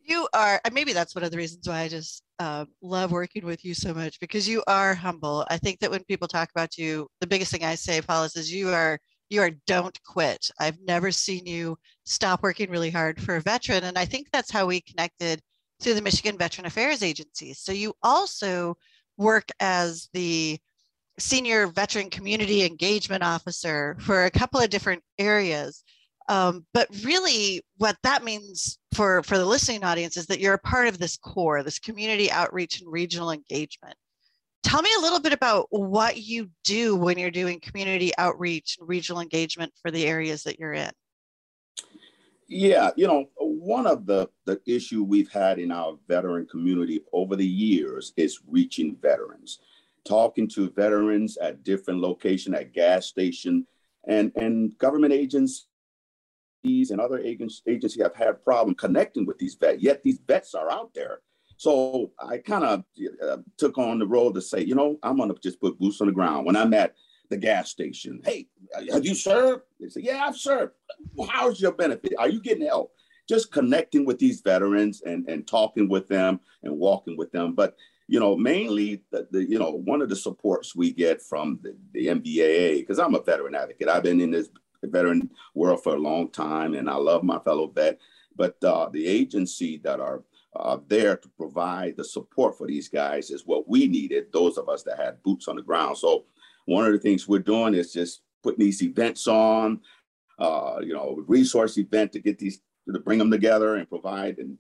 You 0.07 0.29
are, 0.33 0.61
maybe 0.73 0.93
that's 0.93 1.17
one 1.17 1.25
of 1.25 1.33
the 1.33 1.37
reasons 1.37 1.69
why 1.69 1.81
I 1.81 1.89
just 1.89 2.23
uh, 2.39 2.65
love 2.81 3.11
working 3.11 3.45
with 3.45 3.65
you 3.65 3.75
so 3.75 3.93
much 3.93 4.21
because 4.21 4.49
you 4.49 4.63
are 4.69 4.95
humble. 4.95 5.45
I 5.51 5.57
think 5.59 5.81
that 5.81 5.91
when 5.91 6.05
people 6.05 6.29
talk 6.29 6.49
about 6.55 6.79
you, 6.79 7.09
the 7.21 7.27
biggest 7.27 7.51
thing 7.51 7.65
I 7.65 7.75
say, 7.75 8.01
Paulus, 8.01 8.37
is 8.37 8.53
you 8.53 8.69
are 8.71 9.01
you 9.31 9.41
are 9.41 9.51
don't 9.67 9.99
quit. 10.05 10.49
I've 10.61 10.79
never 10.81 11.11
seen 11.11 11.47
you 11.47 11.77
stop 12.05 12.45
working 12.45 12.71
really 12.71 12.91
hard 12.91 13.21
for 13.21 13.35
a 13.35 13.41
veteran, 13.41 13.83
and 13.83 13.99
I 13.99 14.05
think 14.05 14.29
that's 14.33 14.53
how 14.53 14.67
we 14.67 14.81
connected 14.81 15.41
through 15.81 15.95
the 15.95 16.03
Michigan 16.03 16.39
Veteran 16.39 16.67
Affairs 16.67 17.03
Agency. 17.03 17.53
So 17.55 17.73
you 17.73 17.93
also 18.05 18.77
work 19.19 19.49
as 19.59 20.09
the 20.13 20.61
senior 21.19 21.67
veteran 21.67 22.11
community 22.11 22.65
engagement 22.65 23.25
officer 23.25 23.97
for 24.01 24.25
a 24.25 24.31
couple 24.31 24.61
of 24.61 24.71
different 24.71 25.03
areas. 25.19 25.83
Um, 26.29 26.67
but 26.75 26.89
really, 27.05 27.63
what 27.77 27.97
that 28.03 28.25
means 28.25 28.79
for, 28.95 29.23
for 29.23 29.39
the 29.39 29.45
listening 29.45 29.85
audience 29.85 30.17
is 30.17 30.27
that 30.27 30.41
you're 30.41 30.55
a 30.55 30.59
part 30.59 30.89
of 30.89 30.99
this 30.99 31.17
core, 31.17 31.63
this 31.63 31.79
community 31.79 32.31
outreach 32.31 32.81
and 32.81 32.91
regional 32.91 33.31
engagement. 33.31 33.95
Tell 34.65 34.83
me 34.83 34.91
a 34.99 35.01
little 35.01 35.21
bit 35.21 35.33
about 35.33 35.69
what 35.71 36.17
you 36.17 36.51
do 36.65 36.97
when 36.97 37.19
you're 37.19 37.31
doing 37.31 37.61
community 37.61 38.11
outreach 38.19 38.77
and 38.81 38.89
regional 38.89 39.21
engagement 39.21 39.73
for 39.81 39.93
the 39.93 40.05
areas 40.05 40.43
that 40.43 40.59
you're 40.59 40.73
in. 40.73 40.91
Yeah, 42.49 42.91
you 42.97 43.07
know, 43.07 43.27
one 43.37 43.87
of 43.87 44.07
the 44.07 44.29
the 44.45 44.61
issue 44.67 45.03
we've 45.03 45.31
had 45.31 45.59
in 45.59 45.71
our 45.71 45.99
veteran 46.09 46.47
community 46.47 47.03
over 47.13 47.37
the 47.37 47.47
years 47.47 48.13
is 48.17 48.41
reaching 48.47 48.97
veterans, 49.01 49.61
talking 50.05 50.49
to 50.51 50.71
veterans 50.71 51.37
at 51.39 51.65
different 51.65 52.01
location, 52.01 52.55
at 52.55 52.73
gas 52.73 53.07
station, 53.07 53.67
and 54.07 54.33
and 54.37 54.77
government 54.79 55.13
agencies 55.13 55.67
and 56.65 57.01
other 57.01 57.19
agencies 57.19 58.01
have 58.01 58.15
had 58.17 58.43
problem 58.43 58.75
connecting 58.75 59.25
with 59.25 59.39
these 59.39 59.55
vets. 59.55 59.83
Yet 59.83 60.03
these 60.03 60.19
vets 60.27 60.55
are 60.55 60.71
out 60.71 60.93
there. 60.95 61.21
So 61.57 62.13
I 62.19 62.39
kind 62.39 62.65
of 62.65 62.85
uh, 63.23 63.39
took 63.57 63.79
on 63.79 63.99
the 63.99 64.07
role 64.07 64.33
to 64.33 64.43
say, 64.43 64.63
you 64.63 64.75
know, 64.75 64.99
I'm 65.03 65.19
gonna 65.19 65.35
just 65.43 65.61
put 65.61 65.79
boots 65.79 66.01
on 66.01 66.09
the 66.09 66.13
ground 66.13 66.45
when 66.45 66.57
I'm 66.57 66.75
at 66.75 66.95
the 67.31 67.37
gas 67.37 67.71
station. 67.71 68.21
Hey, 68.25 68.49
have 68.93 69.05
you 69.05 69.15
served? 69.15 69.63
They 69.81 69.89
say, 69.89 70.01
yeah, 70.03 70.25
I've 70.25 70.37
served. 70.37 70.73
How's 71.29 71.61
your 71.61 71.73
benefit? 71.73 72.15
Are 72.19 72.29
you 72.29 72.41
getting 72.41 72.67
help? 72.67 72.93
Just 73.29 73.51
connecting 73.51 74.05
with 74.05 74.19
these 74.19 74.41
veterans 74.41 75.03
and, 75.03 75.29
and 75.29 75.47
talking 75.47 75.89
with 75.89 76.09
them 76.09 76.41
and 76.63 76.79
walking 76.79 77.17
with 77.17 77.33
them. 77.33 77.55
But, 77.55 77.75
you 78.07 78.21
know, 78.21 78.37
mainly 78.37 79.03
the, 79.11 79.27
the 79.33 79.45
you 79.45 79.59
know, 79.59 79.73
one 79.73 80.03
of 80.03 80.09
the 80.09 80.15
supports 80.15 80.77
we 80.77 80.93
get 80.93 81.21
from 81.21 81.59
the, 81.63 81.77
the 81.93 82.07
MVAA, 82.07 82.79
because 82.79 83.01
I'm 83.01 83.17
a 83.17 83.23
veteran 83.23 83.57
advocate. 83.57 83.89
I've 83.89 84.05
been 84.05 84.21
in 84.21 84.31
this 84.31 84.49
veteran 84.83 85.31
world 85.55 85.83
for 85.83 85.95
a 85.95 85.99
long 85.99 86.31
time 86.31 86.75
and 86.75 86.89
I 86.89 86.97
love 86.97 87.23
my 87.23 87.39
fellow 87.41 87.69
vet. 87.69 87.99
But 88.37 88.63
uh, 88.63 88.89
the 88.91 89.07
agency 89.07 89.81
that 89.85 90.01
are 90.01 90.23
uh, 90.55 90.79
there 90.89 91.17
to 91.17 91.29
provide 91.37 91.97
the 91.97 92.05
support 92.05 92.57
for 92.57 92.67
these 92.67 92.89
guys 92.89 93.31
is 93.31 93.47
what 93.47 93.69
we 93.69 93.87
needed, 93.87 94.33
those 94.33 94.59
of 94.59 94.69
us 94.69 94.83
that 94.85 94.99
had 94.99 95.23
boots 95.23 95.49
on 95.49 95.57
the 95.57 95.63
ground. 95.63 95.99
So 95.99 96.25
one 96.67 96.85
of 96.87 96.93
the 96.93 96.99
things 96.99 97.29
we're 97.29 97.39
doing 97.39 97.75
is 97.75 97.93
just 97.93 98.23
putting 98.43 98.65
these 98.65 98.83
events 98.83 99.27
on, 99.27 99.81
uh, 100.39 100.79
you 100.83 100.93
know, 100.93 101.23
resource 101.27 101.79
event 101.79 102.13
to 102.13 102.21
get 102.21 102.39
these 102.39 102.61
to 102.93 103.01
bring 103.01 103.19
them 103.19 103.31
together 103.31 103.77
and 103.77 103.89
provide 103.89 104.39
and 104.39 104.59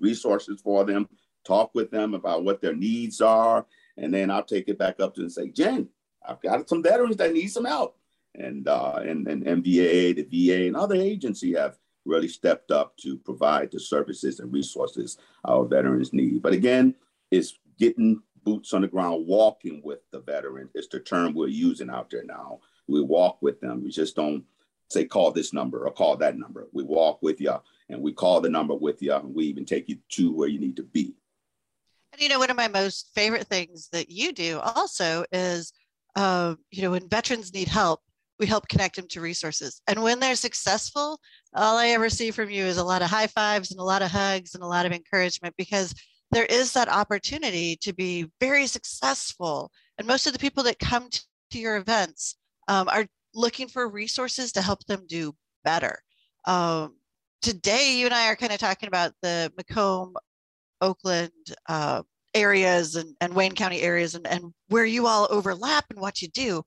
resources 0.00 0.60
for 0.60 0.84
them. 0.84 1.08
Talk 1.44 1.70
with 1.74 1.90
them 1.90 2.14
about 2.14 2.44
what 2.44 2.60
their 2.60 2.74
needs 2.74 3.20
are, 3.20 3.64
and 3.96 4.12
then 4.12 4.30
I'll 4.30 4.42
take 4.42 4.68
it 4.68 4.78
back 4.78 5.00
up 5.00 5.14
to 5.14 5.20
and 5.20 5.32
say, 5.32 5.48
Jen, 5.48 5.88
I've 6.26 6.40
got 6.40 6.68
some 6.68 6.82
veterans 6.82 7.16
that 7.16 7.32
need 7.32 7.48
some 7.48 7.64
help, 7.64 7.96
and 8.38 8.68
uh, 8.68 9.00
and 9.04 9.26
and 9.28 9.44
MVAA, 9.44 10.16
the 10.16 10.48
VA, 10.48 10.66
and 10.66 10.76
other 10.76 10.96
agency 10.96 11.54
have 11.54 11.78
really 12.04 12.28
stepped 12.28 12.70
up 12.70 12.96
to 12.96 13.18
provide 13.18 13.70
the 13.70 13.80
services 13.80 14.40
and 14.40 14.52
resources 14.52 15.18
our 15.44 15.64
veterans 15.64 16.12
need. 16.12 16.42
But 16.42 16.54
again, 16.54 16.94
it's 17.30 17.58
getting 17.78 18.22
boots 18.44 18.72
on 18.72 18.80
the 18.80 18.88
ground, 18.88 19.26
walking 19.26 19.82
with 19.84 20.00
the 20.10 20.20
veteran 20.20 20.70
is 20.74 20.88
the 20.88 21.00
term 21.00 21.34
we're 21.34 21.48
using 21.48 21.90
out 21.90 22.10
there 22.10 22.24
now. 22.24 22.60
We 22.86 23.02
walk 23.02 23.42
with 23.42 23.60
them. 23.60 23.84
We 23.84 23.90
just 23.90 24.16
don't 24.16 24.44
say 24.88 25.04
call 25.04 25.32
this 25.32 25.52
number 25.52 25.86
or 25.86 25.92
call 25.92 26.16
that 26.16 26.38
number. 26.38 26.66
We 26.72 26.82
walk 26.82 27.22
with 27.22 27.40
you 27.40 27.54
and 27.90 28.00
we 28.00 28.12
call 28.12 28.40
the 28.40 28.48
number 28.48 28.74
with 28.74 29.02
you 29.02 29.12
and 29.14 29.34
we 29.34 29.44
even 29.44 29.66
take 29.66 29.88
you 29.88 29.98
to 30.10 30.32
where 30.32 30.48
you 30.48 30.58
need 30.58 30.76
to 30.76 30.82
be. 30.82 31.14
And 32.12 32.22
you 32.22 32.30
know, 32.30 32.38
one 32.38 32.50
of 32.50 32.56
my 32.56 32.68
most 32.68 33.10
favorite 33.14 33.46
things 33.48 33.88
that 33.92 34.10
you 34.10 34.32
do 34.32 34.60
also 34.60 35.26
is, 35.30 35.72
uh, 36.16 36.54
you 36.70 36.82
know, 36.82 36.92
when 36.92 37.08
veterans 37.08 37.52
need 37.52 37.68
help, 37.68 38.00
we 38.38 38.46
help 38.46 38.68
connect 38.68 38.96
them 38.96 39.08
to 39.08 39.20
resources. 39.20 39.80
And 39.86 40.02
when 40.02 40.20
they're 40.20 40.36
successful, 40.36 41.20
all 41.54 41.76
I 41.76 41.88
ever 41.88 42.08
see 42.08 42.30
from 42.30 42.50
you 42.50 42.64
is 42.64 42.76
a 42.76 42.84
lot 42.84 43.02
of 43.02 43.10
high 43.10 43.26
fives 43.26 43.70
and 43.70 43.80
a 43.80 43.84
lot 43.84 44.02
of 44.02 44.10
hugs 44.10 44.54
and 44.54 44.62
a 44.62 44.66
lot 44.66 44.86
of 44.86 44.92
encouragement 44.92 45.54
because 45.56 45.94
there 46.30 46.44
is 46.44 46.72
that 46.72 46.88
opportunity 46.88 47.76
to 47.76 47.92
be 47.92 48.26
very 48.40 48.66
successful. 48.66 49.70
And 49.96 50.06
most 50.06 50.26
of 50.26 50.32
the 50.32 50.38
people 50.38 50.62
that 50.64 50.78
come 50.78 51.08
to, 51.10 51.58
your 51.58 51.78
events 51.78 52.36
um, 52.68 52.88
are 52.90 53.06
looking 53.34 53.68
for 53.68 53.88
resources 53.88 54.52
to 54.52 54.62
help 54.62 54.84
them 54.84 55.04
do 55.08 55.34
better. 55.64 55.98
Um, 56.46 56.96
today, 57.40 57.96
you 57.96 58.04
and 58.04 58.14
I 58.14 58.28
are 58.28 58.36
kind 58.36 58.52
of 58.52 58.58
talking 58.58 58.88
about 58.88 59.12
the 59.22 59.50
Macomb, 59.56 60.14
Oakland 60.82 61.32
uh, 61.68 62.02
areas 62.34 62.96
and, 62.96 63.14
and 63.20 63.34
Wayne 63.34 63.54
County 63.54 63.80
areas 63.80 64.14
and, 64.14 64.26
and 64.26 64.52
where 64.68 64.84
you 64.84 65.06
all 65.06 65.26
overlap 65.30 65.86
and 65.90 66.00
what 66.00 66.20
you 66.20 66.28
do. 66.28 66.62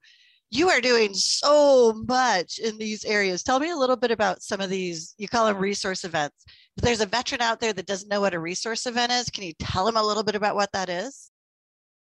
You 0.53 0.67
are 0.69 0.81
doing 0.81 1.13
so 1.13 1.93
much 2.09 2.59
in 2.59 2.77
these 2.77 3.05
areas. 3.05 3.41
Tell 3.41 3.61
me 3.61 3.71
a 3.71 3.75
little 3.75 3.95
bit 3.95 4.11
about 4.11 4.43
some 4.43 4.59
of 4.59 4.69
these, 4.69 5.15
you 5.17 5.29
call 5.29 5.45
them 5.45 5.57
resource 5.57 6.03
events. 6.03 6.43
If 6.75 6.83
there's 6.83 6.99
a 6.99 7.05
veteran 7.05 7.41
out 7.41 7.61
there 7.61 7.71
that 7.71 7.85
doesn't 7.85 8.09
know 8.09 8.19
what 8.19 8.33
a 8.33 8.39
resource 8.39 8.85
event 8.85 9.13
is, 9.13 9.29
can 9.29 9.45
you 9.45 9.53
tell 9.59 9.85
them 9.85 9.95
a 9.95 10.03
little 10.03 10.23
bit 10.23 10.35
about 10.35 10.55
what 10.55 10.73
that 10.73 10.89
is? 10.89 11.31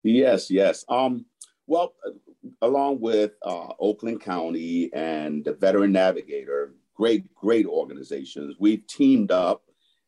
Yes, 0.02 0.50
yes. 0.50 0.84
Um, 0.90 1.28
well, 1.68 1.94
along 2.64 3.02
with 3.02 3.34
uh, 3.44 3.74
Oakland 3.80 4.22
County 4.22 4.92
and 4.94 5.46
the 5.46 5.54
Veteran 5.54 5.92
Navigator, 5.92 6.74
great, 6.96 7.32
great 7.36 7.68
organizations, 7.68 8.56
we've 8.60 8.86
teamed 8.88 9.32
up 9.32 9.62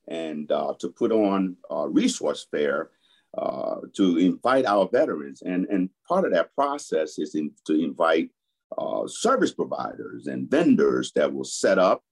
and 0.08 0.52
uh, 0.52 0.74
to 0.80 0.90
put 0.90 1.12
on 1.12 1.58
a 1.70 1.88
resource 1.88 2.48
fair 2.50 2.90
uh, 3.38 3.76
to 3.96 4.18
invite 4.18 4.66
our 4.66 4.90
veterans. 4.92 5.42
And, 5.42 5.66
and 5.68 5.90
part 6.08 6.26
of 6.26 6.34
that 6.34 6.54
process 6.54 7.18
is 7.18 7.36
in, 7.36 7.52
to 7.68 7.82
invite 7.82 8.30
uh, 8.78 9.08
service 9.08 9.54
providers 9.54 10.28
and 10.28 10.50
vendors 10.50 11.12
that 11.16 11.34
will 11.34 11.46
set 11.46 11.80
up. 11.80 12.04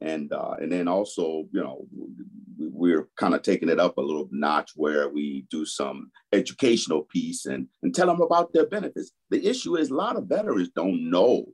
And 0.00 0.32
uh, 0.32 0.54
and 0.60 0.70
then 0.70 0.86
also 0.86 1.48
you 1.50 1.60
know 1.60 1.84
we're 2.56 3.08
kind 3.16 3.34
of 3.34 3.42
taking 3.42 3.68
it 3.68 3.80
up 3.80 3.98
a 3.98 4.00
little 4.00 4.28
notch 4.30 4.70
where 4.76 5.08
we 5.08 5.44
do 5.50 5.66
some 5.66 6.12
educational 6.32 7.02
piece 7.02 7.46
and 7.46 7.66
and 7.82 7.92
tell 7.92 8.06
them 8.06 8.20
about 8.20 8.52
their 8.52 8.66
benefits. 8.66 9.10
The 9.30 9.44
issue 9.44 9.74
is 9.74 9.90
a 9.90 9.96
lot 9.96 10.14
of 10.14 10.28
veterans 10.28 10.70
don't 10.76 11.10
know 11.10 11.46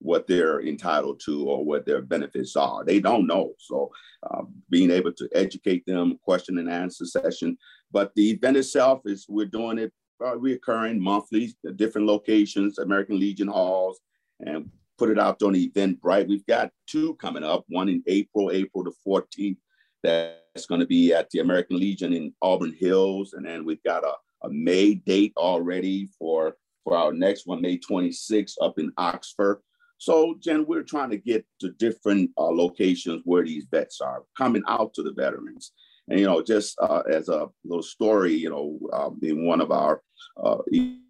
what 0.00 0.26
they're 0.26 0.60
entitled 0.60 1.20
to 1.24 1.48
or 1.48 1.64
what 1.64 1.86
their 1.86 2.02
benefits 2.02 2.56
are. 2.56 2.84
They 2.84 3.00
don't 3.00 3.26
know. 3.26 3.52
So 3.58 3.90
uh, 4.28 4.42
being 4.68 4.90
able 4.90 5.12
to 5.12 5.28
educate 5.32 5.86
them 5.86 6.18
question 6.22 6.58
and 6.58 6.70
answer 6.70 7.06
session 7.06 7.56
but 7.94 8.12
the 8.14 8.30
event 8.30 8.58
itself 8.58 9.00
is 9.06 9.24
we're 9.28 9.46
doing 9.46 9.78
it 9.78 9.92
uh, 10.22 10.34
reoccurring 10.34 10.98
monthly 10.98 11.54
different 11.76 12.06
locations 12.06 12.78
american 12.78 13.18
legion 13.18 13.48
halls 13.48 14.00
and 14.40 14.68
put 14.98 15.10
it 15.10 15.18
out 15.18 15.42
on 15.42 15.54
event 15.54 16.00
Eventbrite. 16.00 16.28
We've 16.28 16.46
got 16.46 16.70
two 16.86 17.14
coming 17.16 17.44
up, 17.44 17.64
one 17.68 17.88
in 17.88 18.02
April, 18.06 18.50
April 18.50 18.84
the 18.84 18.92
14th. 19.06 19.56
That's 20.02 20.66
going 20.66 20.80
to 20.80 20.86
be 20.86 21.12
at 21.12 21.30
the 21.30 21.40
American 21.40 21.78
Legion 21.78 22.12
in 22.12 22.32
Auburn 22.42 22.74
Hills. 22.78 23.32
And 23.32 23.46
then 23.46 23.64
we've 23.64 23.82
got 23.82 24.04
a, 24.04 24.14
a 24.46 24.50
May 24.50 24.94
date 24.94 25.32
already 25.36 26.08
for, 26.18 26.56
for 26.84 26.96
our 26.96 27.12
next 27.12 27.46
one, 27.46 27.62
May 27.62 27.78
26th 27.78 28.54
up 28.60 28.78
in 28.78 28.92
Oxford. 28.98 29.62
So, 29.98 30.34
Jen, 30.40 30.66
we're 30.66 30.82
trying 30.82 31.10
to 31.10 31.16
get 31.16 31.46
to 31.60 31.70
different 31.70 32.30
uh, 32.36 32.50
locations 32.50 33.22
where 33.24 33.44
these 33.44 33.64
vets 33.70 34.00
are 34.00 34.24
coming 34.36 34.62
out 34.68 34.92
to 34.94 35.02
the 35.02 35.12
veterans. 35.12 35.72
And, 36.08 36.20
you 36.20 36.26
know, 36.26 36.42
just 36.42 36.76
uh, 36.80 37.02
as 37.10 37.28
a 37.28 37.48
little 37.64 37.82
story, 37.82 38.34
you 38.34 38.50
know, 38.50 38.78
uh, 38.92 39.10
in 39.22 39.46
one 39.46 39.60
of 39.60 39.70
our 39.70 40.02
uh, 40.42 40.58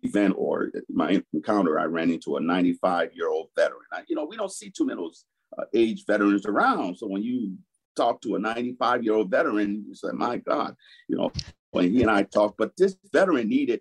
event 0.03 0.35
or 0.37 0.71
my 0.89 1.21
encounter, 1.33 1.79
I 1.81 1.85
ran 1.85 2.11
into 2.11 2.37
a 2.37 2.41
95 2.41 3.11
year 3.15 3.29
old 3.29 3.49
veteran. 3.57 3.81
I, 3.93 4.03
you 4.09 4.15
know, 4.15 4.25
we 4.25 4.37
don't 4.37 4.53
see 4.53 4.71
too 4.71 4.87
many 4.87 5.01
those 5.01 5.25
uh, 5.59 5.65
age 5.75 6.05
veterans 6.07 6.47
around. 6.47 6.97
So 6.97 7.09
when 7.09 7.23
you 7.23 7.57
talk 7.97 8.21
to 8.23 8.37
a 8.37 8.39
95 8.39 9.03
year 9.03 9.15
old 9.15 9.31
veteran, 9.31 9.85
you 9.89 9.95
say, 9.95 10.09
my 10.13 10.37
God, 10.39 10.75
you 11.09 11.17
know, 11.17 11.33
when 11.73 11.93
he 11.93 12.03
and 12.03 12.11
I 12.11 12.23
talked, 12.23 12.57
but 12.59 12.77
this 12.77 12.97
veteran 13.13 13.49
needed 13.49 13.81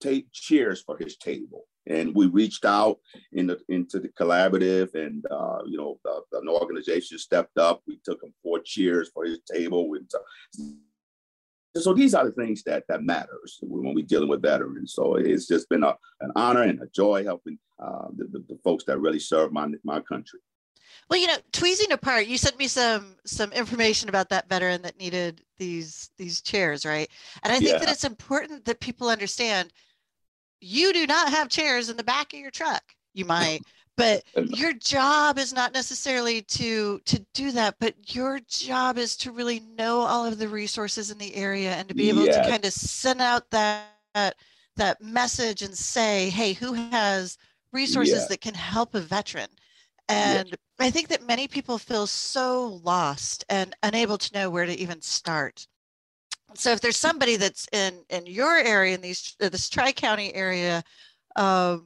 take 0.00 0.32
chairs 0.32 0.82
for 0.82 0.96
his 0.96 1.16
table. 1.16 1.66
And 1.86 2.14
we 2.14 2.26
reached 2.26 2.64
out 2.64 2.98
in 3.32 3.46
the, 3.46 3.58
into 3.68 3.98
the 3.98 4.08
collaborative, 4.08 4.94
and 4.94 5.24
uh, 5.30 5.60
you 5.66 5.78
know, 5.78 5.98
the, 6.04 6.22
the, 6.30 6.38
an 6.40 6.48
organization 6.48 7.18
stepped 7.18 7.58
up. 7.58 7.82
We 7.86 7.98
took 8.04 8.22
him 8.22 8.32
four 8.42 8.60
cheers 8.60 9.10
for 9.12 9.24
his 9.24 9.40
table. 9.50 9.88
We, 9.88 10.00
so 11.76 11.94
these 11.94 12.14
are 12.14 12.24
the 12.24 12.32
things 12.32 12.62
that 12.64 12.84
that 12.88 13.04
matters 13.04 13.58
when 13.62 13.94
we're 13.94 14.04
dealing 14.04 14.28
with 14.28 14.42
veterans. 14.42 14.92
So 14.92 15.14
it's 15.14 15.46
just 15.46 15.68
been 15.68 15.84
a, 15.84 15.96
an 16.20 16.32
honor 16.36 16.62
and 16.62 16.80
a 16.82 16.86
joy 16.88 17.24
helping 17.24 17.58
uh, 17.78 18.08
the, 18.16 18.24
the, 18.24 18.44
the, 18.48 18.58
folks 18.64 18.84
that 18.84 18.98
really 18.98 19.20
serve 19.20 19.52
my 19.52 19.68
my 19.84 20.00
country. 20.00 20.40
Well, 21.08 21.20
you 21.20 21.28
know, 21.28 21.36
tweezing 21.52 21.92
apart, 21.92 22.26
you 22.26 22.38
sent 22.38 22.58
me 22.58 22.66
some 22.66 23.16
some 23.24 23.52
information 23.52 24.08
about 24.08 24.28
that 24.30 24.48
veteran 24.48 24.82
that 24.82 24.98
needed 24.98 25.42
these 25.58 26.10
these 26.18 26.40
chairs, 26.40 26.84
right? 26.84 27.08
And 27.42 27.52
I 27.52 27.58
think 27.58 27.72
yeah. 27.72 27.78
that 27.78 27.90
it's 27.90 28.04
important 28.04 28.64
that 28.64 28.80
people 28.80 29.08
understand 29.08 29.72
you 30.60 30.92
do 30.92 31.06
not 31.06 31.30
have 31.30 31.48
chairs 31.48 31.88
in 31.88 31.96
the 31.96 32.04
back 32.04 32.32
of 32.32 32.38
your 32.38 32.50
truck. 32.50 32.82
You 33.14 33.24
might, 33.24 33.60
but 33.96 34.22
your 34.36 34.72
job 34.72 35.38
is 35.38 35.52
not 35.52 35.74
necessarily 35.74 36.42
to 36.42 37.00
to 37.04 37.24
do 37.34 37.52
that 37.52 37.76
but 37.78 38.14
your 38.14 38.40
job 38.48 38.96
is 38.96 39.16
to 39.16 39.32
really 39.32 39.60
know 39.60 40.00
all 40.00 40.24
of 40.24 40.38
the 40.38 40.48
resources 40.48 41.10
in 41.10 41.18
the 41.18 41.34
area 41.34 41.72
and 41.72 41.88
to 41.88 41.94
be 41.94 42.08
able 42.08 42.24
to 42.24 42.48
kind 42.48 42.64
of 42.64 42.72
send 42.72 43.20
out 43.20 43.50
that 43.50 44.34
that 44.76 45.02
message 45.02 45.62
and 45.62 45.76
say 45.76 46.30
hey 46.30 46.52
who 46.54 46.72
has 46.72 47.36
resources 47.72 48.26
that 48.28 48.40
can 48.40 48.54
help 48.54 48.94
a 48.94 49.00
veteran? 49.00 49.48
And 50.08 50.56
i 50.78 50.90
think 50.90 51.08
that 51.08 51.26
many 51.26 51.46
people 51.46 51.78
feel 51.78 52.06
so 52.06 52.80
lost 52.82 53.44
and 53.48 53.76
unable 53.82 54.18
to 54.18 54.34
know 54.34 54.50
where 54.50 54.66
to 54.66 54.78
even 54.78 55.00
start 55.02 55.66
So 56.54 56.72
if 56.72 56.80
there's 56.80 56.96
somebody 56.96 57.36
that's 57.36 57.66
in 57.72 58.04
in 58.08 58.26
your 58.26 58.56
area 58.56 58.94
in 58.94 59.00
these 59.00 59.36
this 59.38 59.68
Tri 59.68 59.92
County 59.92 60.34
area, 60.34 60.82
uh, 61.36 61.78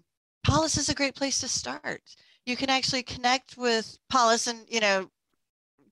Paulus 0.45 0.77
is 0.77 0.89
a 0.89 0.95
great 0.95 1.15
place 1.15 1.41
to 1.41 1.49
start. 1.49 2.03
You 2.47 2.57
can 2.57 2.71
actually 2.71 3.03
connect 3.03 3.57
with 3.57 3.99
Paulus 4.11 4.47
and 4.47 4.61
you 4.69 4.81
know 4.81 5.11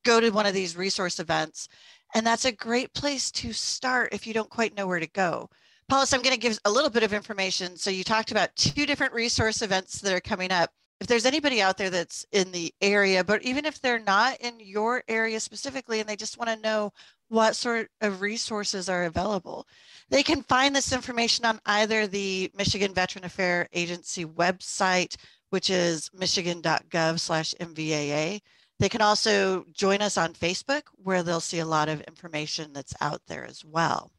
go 0.05 0.21
to 0.21 0.31
one 0.31 0.47
of 0.47 0.55
these 0.55 0.77
resource 0.77 1.21
events, 1.21 1.69
and 2.15 2.27
that's 2.27 2.45
a 2.45 2.53
great 2.53 2.93
place 2.95 3.31
to 3.33 3.53
start 3.53 4.13
if 4.13 4.27
you 4.27 4.35
don't 4.35 4.51
quite 4.51 4.77
know 4.77 4.87
where 4.87 5.01
to 5.01 5.09
go. 5.09 5.49
Paulus, 5.89 6.13
I'm 6.13 6.23
going 6.23 6.35
to 6.35 6.41
give 6.41 6.59
a 6.65 6.71
little 6.71 6.91
bit 6.91 7.03
of 7.03 7.13
information. 7.13 7.77
So 7.77 7.91
you 7.91 8.05
talked 8.05 8.31
about 8.31 8.55
two 8.57 8.87
different 8.87 9.13
resource 9.13 9.61
events 9.61 10.01
that 10.01 10.15
are 10.15 10.21
coming 10.21 10.51
up 10.51 10.71
if 11.03 11.09
there's 11.09 11.27
anybody 11.27 11.61
out 11.61 11.77
there 11.77 11.91
that's 11.91 12.25
in 12.31 12.53
the 12.53 12.73
area, 12.81 13.25
but 13.25 13.43
even 13.43 13.65
if 13.65 13.81
they're 13.81 13.99
not 13.99 14.37
in 14.41 14.55
your 14.61 15.03
area 15.09 15.41
specifically 15.41 15.99
and 15.99 16.09
they 16.09 16.15
just 16.15 16.39
want 16.39 16.49
to 16.49 16.61
know 16.61 16.93
what 17.33 17.57
sort 17.57 17.89
of 18.03 18.21
resources 18.21 18.91
are 18.91 19.05
available, 19.05 19.67
they 20.11 20.23
can 20.23 20.43
find 20.43 20.77
this 20.77 20.93
information 20.93 21.47
on 21.47 21.59
either 21.65 22.07
the 22.07 22.53
Michigan 22.55 22.93
Veteran 22.93 23.25
Affairs 23.25 23.69
Agency 23.73 24.27
website, 24.27 25.17
which 25.49 25.71
is 25.71 26.11
michigan.gov 26.13 27.19
slash 27.19 27.55
MVAA. 27.59 28.39
They 28.79 28.89
can 28.91 29.01
also 29.01 29.65
join 29.73 30.03
us 30.03 30.19
on 30.19 30.35
Facebook 30.35 30.83
where 30.97 31.23
they'll 31.23 31.41
see 31.41 31.61
a 31.61 31.65
lot 31.65 31.89
of 31.89 32.03
information 32.03 32.75
that's 32.75 32.95
out 33.01 33.23
there 33.27 33.47
as 33.47 33.65
well. 33.65 34.11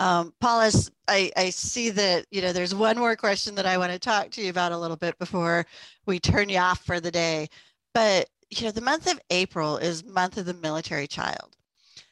Um, 0.00 0.34
Paulus, 0.40 0.90
I, 1.06 1.30
I 1.36 1.50
see 1.50 1.90
that, 1.90 2.26
you 2.32 2.42
know, 2.42 2.52
there's 2.52 2.74
one 2.74 2.98
more 2.98 3.14
question 3.14 3.54
that 3.54 3.66
I 3.66 3.78
want 3.78 3.92
to 3.92 4.00
talk 4.00 4.30
to 4.30 4.42
you 4.42 4.50
about 4.50 4.72
a 4.72 4.78
little 4.78 4.96
bit 4.96 5.16
before 5.20 5.64
we 6.06 6.18
turn 6.18 6.48
you 6.48 6.58
off 6.58 6.84
for 6.84 6.98
the 6.98 7.12
day. 7.12 7.46
But, 7.94 8.28
you 8.52 8.66
know, 8.66 8.70
the 8.70 8.82
month 8.82 9.10
of 9.10 9.18
April 9.30 9.78
is 9.78 10.04
month 10.04 10.36
of 10.36 10.44
the 10.44 10.54
military 10.54 11.06
child. 11.06 11.56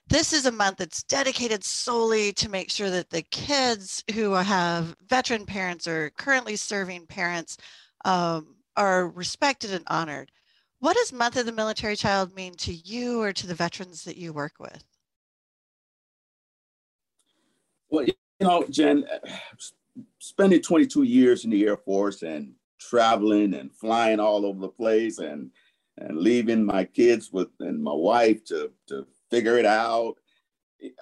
This 0.09 0.33
is 0.33 0.47
a 0.47 0.53
month 0.53 0.79
that's 0.79 1.03
dedicated 1.03 1.63
solely 1.63 2.33
to 2.33 2.49
make 2.49 2.71
sure 2.71 2.91
that 2.91 3.11
the 3.11 3.23
kids 3.23 4.03
who 4.15 4.33
have 4.33 4.97
veteran 5.07 5.45
parents 5.45 5.87
or 5.87 6.11
currently 6.17 6.57
serving 6.57 7.07
parents 7.07 7.59
um, 8.05 8.57
are 8.77 9.09
respected 9.09 9.73
and 9.73 9.85
honored. 9.89 10.33
What 10.81 10.97
does 10.97 11.13
Month 11.13 11.37
of 11.37 11.45
the 11.45 11.53
Military 11.53 11.95
Child 11.95 12.35
mean 12.35 12.55
to 12.55 12.73
you 12.73 13.21
or 13.21 13.33
to 13.35 13.47
the 13.47 13.55
veterans 13.55 14.03
that 14.05 14.17
you 14.17 14.33
work 14.33 14.55
with? 14.59 14.83
Well, 17.91 18.07
you 18.07 18.15
know, 18.41 18.65
Jen, 18.71 19.05
spending 20.19 20.63
22 20.63 21.03
years 21.03 21.45
in 21.45 21.51
the 21.51 21.67
Air 21.67 21.77
Force 21.77 22.23
and 22.23 22.55
traveling 22.81 23.53
and 23.53 23.71
flying 23.75 24.19
all 24.19 24.47
over 24.47 24.59
the 24.59 24.69
place 24.69 25.19
and 25.19 25.51
and 26.01 26.19
leaving 26.19 26.65
my 26.65 26.85
kids 26.85 27.31
with 27.33 27.49
and 27.61 27.83
my 27.83 27.93
wife 27.93 28.45
to 28.47 28.71
to 28.89 29.07
figure 29.31 29.59
it 29.59 29.67
out. 29.67 30.17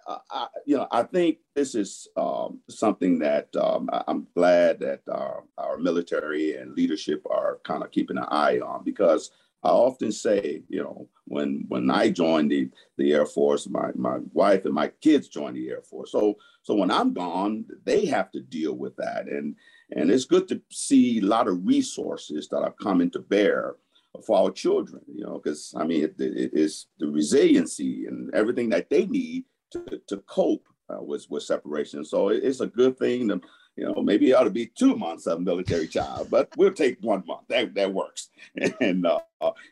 I, 0.08 0.48
you 0.66 0.76
know, 0.76 0.88
I 0.90 1.04
think 1.04 1.38
this 1.54 1.76
is 1.76 2.08
um, 2.16 2.60
something 2.68 3.20
that 3.20 3.54
um, 3.54 3.88
I'm 4.08 4.26
glad 4.34 4.80
that 4.80 5.02
our, 5.08 5.44
our 5.56 5.78
military 5.78 6.56
and 6.56 6.74
leadership 6.74 7.22
are 7.30 7.60
kind 7.62 7.84
of 7.84 7.92
keeping 7.92 8.18
an 8.18 8.26
eye 8.28 8.58
on 8.58 8.82
because 8.82 9.30
I 9.62 9.68
often 9.68 10.12
say, 10.12 10.62
you 10.68 10.82
know, 10.82 11.08
when 11.24 11.64
when 11.68 11.90
I 11.90 12.10
joined 12.10 12.50
the 12.50 12.70
the 12.96 13.12
Air 13.12 13.26
Force, 13.26 13.68
my 13.68 13.90
my 13.94 14.18
wife 14.32 14.64
and 14.64 14.74
my 14.74 14.88
kids 15.00 15.28
joined 15.28 15.56
the 15.56 15.68
Air 15.68 15.82
Force. 15.82 16.12
So 16.12 16.36
so 16.62 16.74
when 16.74 16.90
I'm 16.90 17.12
gone, 17.12 17.64
they 17.84 18.06
have 18.06 18.30
to 18.32 18.40
deal 18.40 18.74
with 18.74 18.96
that, 18.96 19.26
and 19.28 19.56
and 19.90 20.10
it's 20.10 20.26
good 20.26 20.46
to 20.48 20.60
see 20.70 21.18
a 21.18 21.22
lot 21.22 21.48
of 21.48 21.66
resources 21.66 22.48
that 22.48 22.58
are 22.58 22.74
coming 22.80 23.10
to 23.10 23.20
bear 23.20 23.76
for 24.24 24.38
our 24.38 24.50
children. 24.50 25.02
You 25.12 25.24
know, 25.24 25.40
because 25.42 25.74
I 25.76 25.84
mean, 25.84 26.04
it, 26.04 26.14
it 26.18 26.50
is 26.52 26.86
the 26.98 27.08
resiliency 27.08 28.06
and 28.06 28.32
everything 28.34 28.68
that 28.70 28.90
they 28.90 29.06
need 29.06 29.44
to 29.72 30.00
to 30.06 30.18
cope 30.26 30.66
uh, 30.88 31.02
with 31.02 31.26
with 31.30 31.42
separation. 31.42 32.04
So 32.04 32.28
it, 32.28 32.44
it's 32.44 32.60
a 32.60 32.66
good 32.66 32.98
thing. 32.98 33.28
To, 33.28 33.40
you 33.76 33.84
know, 33.84 34.02
maybe 34.02 34.30
it 34.30 34.34
ought 34.34 34.44
to 34.44 34.50
be 34.50 34.66
two 34.66 34.96
months 34.96 35.26
of 35.26 35.40
military 35.40 35.86
child, 35.86 36.28
but 36.30 36.48
we'll 36.56 36.72
take 36.72 36.98
one 37.00 37.22
month. 37.26 37.46
That 37.48 37.74
that 37.74 37.92
works, 37.92 38.30
and 38.80 39.06
uh, 39.06 39.20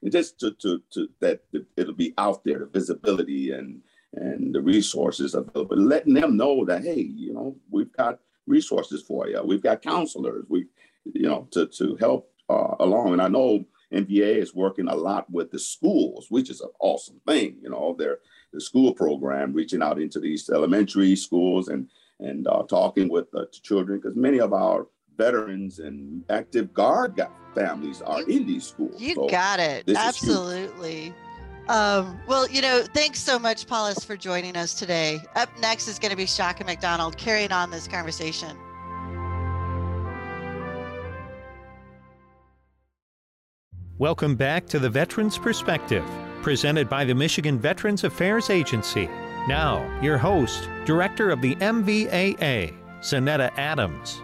just 0.08 0.38
to, 0.40 0.52
to 0.52 0.82
to 0.92 1.08
that 1.20 1.40
it'll 1.76 1.94
be 1.94 2.14
out 2.18 2.44
there, 2.44 2.60
the 2.60 2.66
visibility 2.66 3.52
and 3.52 3.82
and 4.14 4.54
the 4.54 4.60
resources 4.60 5.34
available, 5.34 5.76
letting 5.76 6.14
them 6.14 6.36
know 6.36 6.64
that 6.64 6.82
hey, 6.82 7.00
you 7.00 7.32
know, 7.32 7.56
we've 7.70 7.92
got 7.92 8.20
resources 8.46 9.02
for 9.02 9.28
you. 9.28 9.42
We've 9.44 9.62
got 9.62 9.82
counselors. 9.82 10.44
We, 10.48 10.66
you 11.04 11.28
know, 11.28 11.48
to 11.52 11.66
to 11.66 11.96
help 11.96 12.32
uh, 12.48 12.76
along. 12.80 13.14
And 13.14 13.22
I 13.22 13.28
know 13.28 13.64
MVA 13.92 14.36
is 14.36 14.54
working 14.54 14.88
a 14.88 14.94
lot 14.94 15.30
with 15.30 15.50
the 15.50 15.58
schools, 15.58 16.26
which 16.28 16.50
is 16.50 16.60
an 16.60 16.70
awesome 16.80 17.20
thing. 17.26 17.56
You 17.62 17.70
know, 17.70 17.94
their 17.98 18.18
the 18.52 18.60
school 18.60 18.94
program 18.94 19.52
reaching 19.52 19.82
out 19.82 20.00
into 20.00 20.20
these 20.20 20.48
elementary 20.50 21.16
schools 21.16 21.68
and 21.68 21.88
and 22.18 22.46
uh, 22.48 22.62
talking 22.62 23.08
with 23.08 23.30
the 23.30 23.46
children 23.52 24.00
because 24.00 24.16
many 24.16 24.40
of 24.40 24.52
our 24.52 24.86
veterans 25.16 25.78
and 25.78 26.24
active 26.30 26.72
guard 26.72 27.20
families 27.54 28.02
are 28.02 28.20
you, 28.22 28.38
in 28.38 28.46
these 28.46 28.66
schools. 28.66 29.00
You 29.00 29.14
so 29.14 29.28
got 29.28 29.60
it. 29.60 29.88
Absolutely. 29.88 31.14
Um, 31.68 32.18
well, 32.28 32.48
you 32.48 32.62
know, 32.62 32.84
thanks 32.94 33.18
so 33.18 33.38
much, 33.38 33.66
Paulus, 33.66 34.04
for 34.04 34.16
joining 34.16 34.56
us 34.56 34.74
today. 34.74 35.18
Up 35.34 35.48
next 35.58 35.88
is 35.88 35.98
going 35.98 36.10
to 36.10 36.16
be 36.16 36.26
Shaka 36.26 36.64
McDonald 36.64 37.16
carrying 37.16 37.50
on 37.50 37.70
this 37.70 37.88
conversation. 37.88 38.56
Welcome 43.98 44.36
back 44.36 44.66
to 44.66 44.78
the 44.78 44.90
Veterans 44.90 45.38
Perspective, 45.38 46.04
presented 46.42 46.86
by 46.86 47.06
the 47.06 47.14
Michigan 47.14 47.58
Veterans 47.58 48.04
Affairs 48.04 48.50
Agency. 48.50 49.06
Now, 49.48 49.88
your 50.02 50.18
host, 50.18 50.68
Director 50.84 51.30
of 51.30 51.40
the 51.40 51.54
MVAA, 51.54 52.76
Zanetta 53.00 53.50
Adams. 53.56 54.20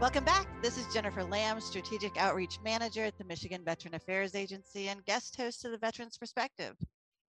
Welcome 0.00 0.24
back. 0.24 0.46
This 0.62 0.78
is 0.78 0.90
Jennifer 0.90 1.22
Lamb, 1.22 1.60
Strategic 1.60 2.16
Outreach 2.16 2.58
Manager 2.64 3.04
at 3.04 3.18
the 3.18 3.24
Michigan 3.24 3.62
Veteran 3.62 3.94
Affairs 3.94 4.34
Agency 4.34 4.88
and 4.88 5.04
guest 5.04 5.36
host 5.36 5.66
of 5.66 5.72
the 5.72 5.76
Veterans 5.76 6.16
Perspective. 6.16 6.74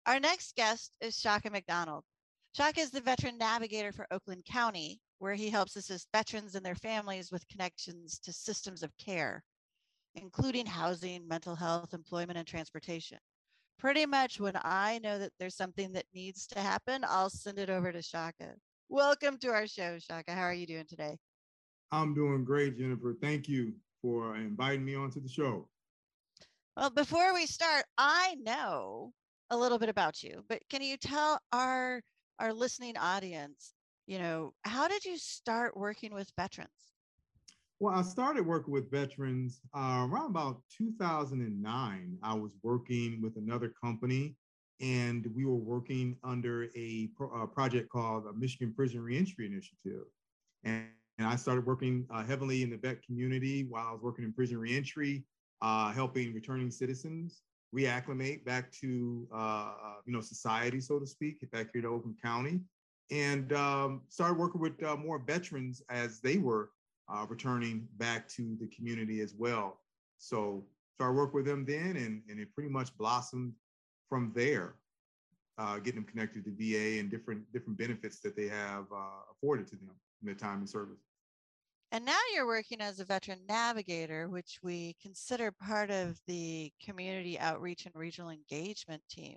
Our 0.05 0.21
next 0.21 0.55
guest 0.55 0.99
is 1.01 1.19
Shaka 1.19 1.49
McDonald. 1.49 2.05
Shaka 2.55 2.81
is 2.81 2.91
the 2.91 3.01
Veteran 3.01 3.39
Navigator 3.39 3.93
for 3.93 4.07
Oakland 4.11 4.45
County, 4.45 5.01
where 5.21 5.33
he 5.33 5.49
helps 5.49 5.77
assist 5.77 6.09
veterans 6.13 6.55
and 6.55 6.67
their 6.67 6.75
families 6.75 7.33
with 7.33 7.49
connections 7.49 8.19
to 8.19 8.31
systems 8.31 8.83
of 8.83 8.95
care, 8.99 9.43
including 10.15 10.67
housing, 10.67 11.27
mental 11.27 11.55
health, 11.55 11.95
employment, 11.95 12.39
and 12.39 12.47
transportation 12.47 13.19
pretty 13.83 14.07
much 14.07 14.39
when 14.39 14.55
I 14.63 15.01
know 15.03 15.19
that 15.19 15.33
there's 15.41 15.57
something 15.57 15.93
that 15.93 16.05
needs 16.15 16.47
to 16.47 16.61
happen, 16.61 17.05
I'll 17.05 17.29
send 17.29 17.59
it 17.59 17.69
over 17.69 17.91
to 17.91 18.01
Shaka. 18.01 18.55
Welcome 18.89 19.39
to 19.39 19.49
our 19.49 19.67
show, 19.67 19.99
Shaka. 19.99 20.31
How 20.31 20.43
are 20.43 20.55
you 20.55 20.67
doing 20.67 20.85
today? 20.89 21.19
I'm 21.91 22.15
doing 22.15 22.45
great, 22.45 22.79
Jennifer. 22.79 23.17
Thank 23.21 23.49
you 23.49 23.75
for 24.01 24.37
inviting 24.37 24.85
me 24.85 24.95
onto 24.95 25.21
the 25.21 25.29
show. 25.29 25.69
Well, 26.77 26.91
before 26.91 27.35
we 27.35 27.47
start, 27.47 27.85
I 27.99 28.37
know 28.41 29.13
a 29.51 29.57
little 29.57 29.81
bit 29.81 29.89
about 29.89 30.23
you, 30.23 30.45
but 30.49 30.61
can 30.71 30.81
you 30.81 30.97
tell 30.97 31.41
our 31.53 32.01
our 32.39 32.53
listening 32.53 32.97
audience, 32.97 33.75
you 34.07 34.19
know, 34.19 34.53
how 34.63 34.87
did 34.87 35.05
you 35.05 35.19
start 35.19 35.77
working 35.77 36.15
with 36.15 36.31
veterans? 36.37 36.92
Well, 37.83 37.99
I 37.99 38.03
started 38.03 38.47
working 38.47 38.73
with 38.73 38.93
veterans 38.93 39.61
uh, 39.75 40.07
around 40.09 40.31
about 40.31 40.63
2009. 40.79 42.19
I 42.23 42.33
was 42.33 42.53
working 42.63 43.21
with 43.21 43.37
another 43.37 43.73
company, 43.83 44.37
and 44.81 45.27
we 45.35 45.45
were 45.45 45.57
working 45.57 46.17
under 46.23 46.69
a, 46.77 47.09
pro- 47.17 47.43
a 47.43 47.45
project 47.45 47.89
called 47.91 48.27
the 48.27 48.35
Michigan 48.35 48.73
Prison 48.73 49.01
Reentry 49.01 49.47
Initiative. 49.47 50.05
And, 50.63 50.85
and 51.19 51.27
I 51.27 51.35
started 51.35 51.67
working 51.67 52.07
uh, 52.09 52.23
heavily 52.23 52.63
in 52.63 52.71
the 52.71 52.77
vet 52.77 53.03
community 53.03 53.65
while 53.65 53.89
I 53.89 53.91
was 53.91 54.01
working 54.01 54.25
in 54.25 54.33
prison 54.33 54.59
reentry, 54.59 55.25
uh, 55.61 55.91
helping 55.91 56.33
returning 56.33 56.71
citizens 56.71 57.43
reacclimate 57.75 58.45
back 58.45 58.71
to 58.75 59.27
uh, 59.35 59.37
uh, 59.37 59.95
you 60.07 60.13
know 60.13 60.21
society, 60.21 60.81
so 60.81 61.01
to 61.01 61.07
speak, 61.07 61.41
back 61.51 61.71
here 61.73 61.83
to 61.83 61.89
Oakland 61.89 62.19
County, 62.23 62.61
and 63.11 63.53
um, 63.55 64.03
started 64.09 64.39
working 64.39 64.61
with 64.61 64.81
uh, 64.85 64.95
more 64.95 65.19
veterans 65.19 65.83
as 65.91 66.21
they 66.21 66.39
were 66.39 66.71
uh, 67.09 67.27
returning 67.29 67.87
back 67.97 68.29
to 68.29 68.57
the 68.61 68.67
community 68.69 69.21
as 69.21 69.35
well. 69.35 69.79
So 70.19 70.65
started 70.95 71.17
work 71.17 71.35
with 71.35 71.47
them 71.47 71.65
then, 71.65 71.97
and, 71.97 72.23
and 72.29 72.39
it 72.39 72.55
pretty 72.55 72.71
much 72.71 72.97
blossomed 72.97 73.55
from 74.09 74.33
there, 74.35 74.75
uh, 75.59 75.79
getting 75.79 76.03
them 76.03 76.05
connected 76.05 76.45
to 76.45 76.51
VA 76.51 77.01
and 77.01 77.11
different 77.11 77.51
different 77.53 77.79
benefits 77.79 78.21
that 78.21 78.37
they 78.37 78.49
have 78.49 78.85
uh, 78.93 79.33
afforded 79.33 79.67
to 79.69 79.77
them 79.77 79.91
in 80.21 80.27
their 80.27 80.35
time 80.35 80.61
in 80.61 80.67
service. 80.67 81.01
And 81.91 82.07
now 82.07 82.19
you're 82.35 82.47
working 82.47 82.81
as 82.81 83.01
a 83.01 83.05
veteran 83.05 83.41
navigator, 83.47 84.29
which 84.29 84.59
we 84.63 84.97
consider 85.03 85.51
part 85.51 85.91
of 85.91 86.19
the 86.27 86.73
community 86.83 87.39
outreach 87.39 87.85
and 87.85 87.95
regional 87.95 88.31
engagement 88.31 89.03
team. 89.11 89.37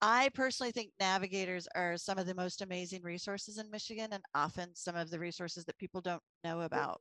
I 0.00 0.28
personally 0.34 0.72
think 0.72 0.90
navigators 1.00 1.66
are 1.74 1.96
some 1.96 2.18
of 2.18 2.26
the 2.26 2.34
most 2.34 2.62
amazing 2.62 3.02
resources 3.02 3.58
in 3.58 3.70
Michigan 3.70 4.08
and 4.12 4.22
often 4.34 4.74
some 4.74 4.96
of 4.96 5.10
the 5.10 5.18
resources 5.18 5.64
that 5.64 5.78
people 5.78 6.00
don't 6.00 6.22
know 6.42 6.62
about. 6.62 7.00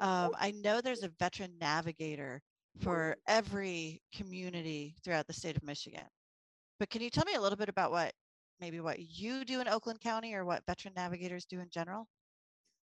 Um, 0.00 0.34
I 0.38 0.52
know 0.62 0.80
there's 0.80 1.04
a 1.04 1.12
veteran 1.20 1.52
navigator 1.60 2.42
for 2.80 3.16
every 3.28 4.02
community 4.14 4.96
throughout 5.04 5.26
the 5.26 5.32
state 5.32 5.56
of 5.56 5.62
Michigan. 5.62 6.04
But 6.80 6.90
can 6.90 7.02
you 7.02 7.10
tell 7.10 7.24
me 7.24 7.34
a 7.34 7.40
little 7.40 7.56
bit 7.56 7.68
about 7.68 7.92
what 7.92 8.12
maybe 8.60 8.80
what 8.80 8.98
you 8.98 9.44
do 9.44 9.60
in 9.60 9.68
Oakland 9.68 10.00
County 10.00 10.34
or 10.34 10.44
what 10.44 10.66
veteran 10.66 10.94
navigators 10.96 11.44
do 11.44 11.60
in 11.60 11.68
general? 11.70 12.08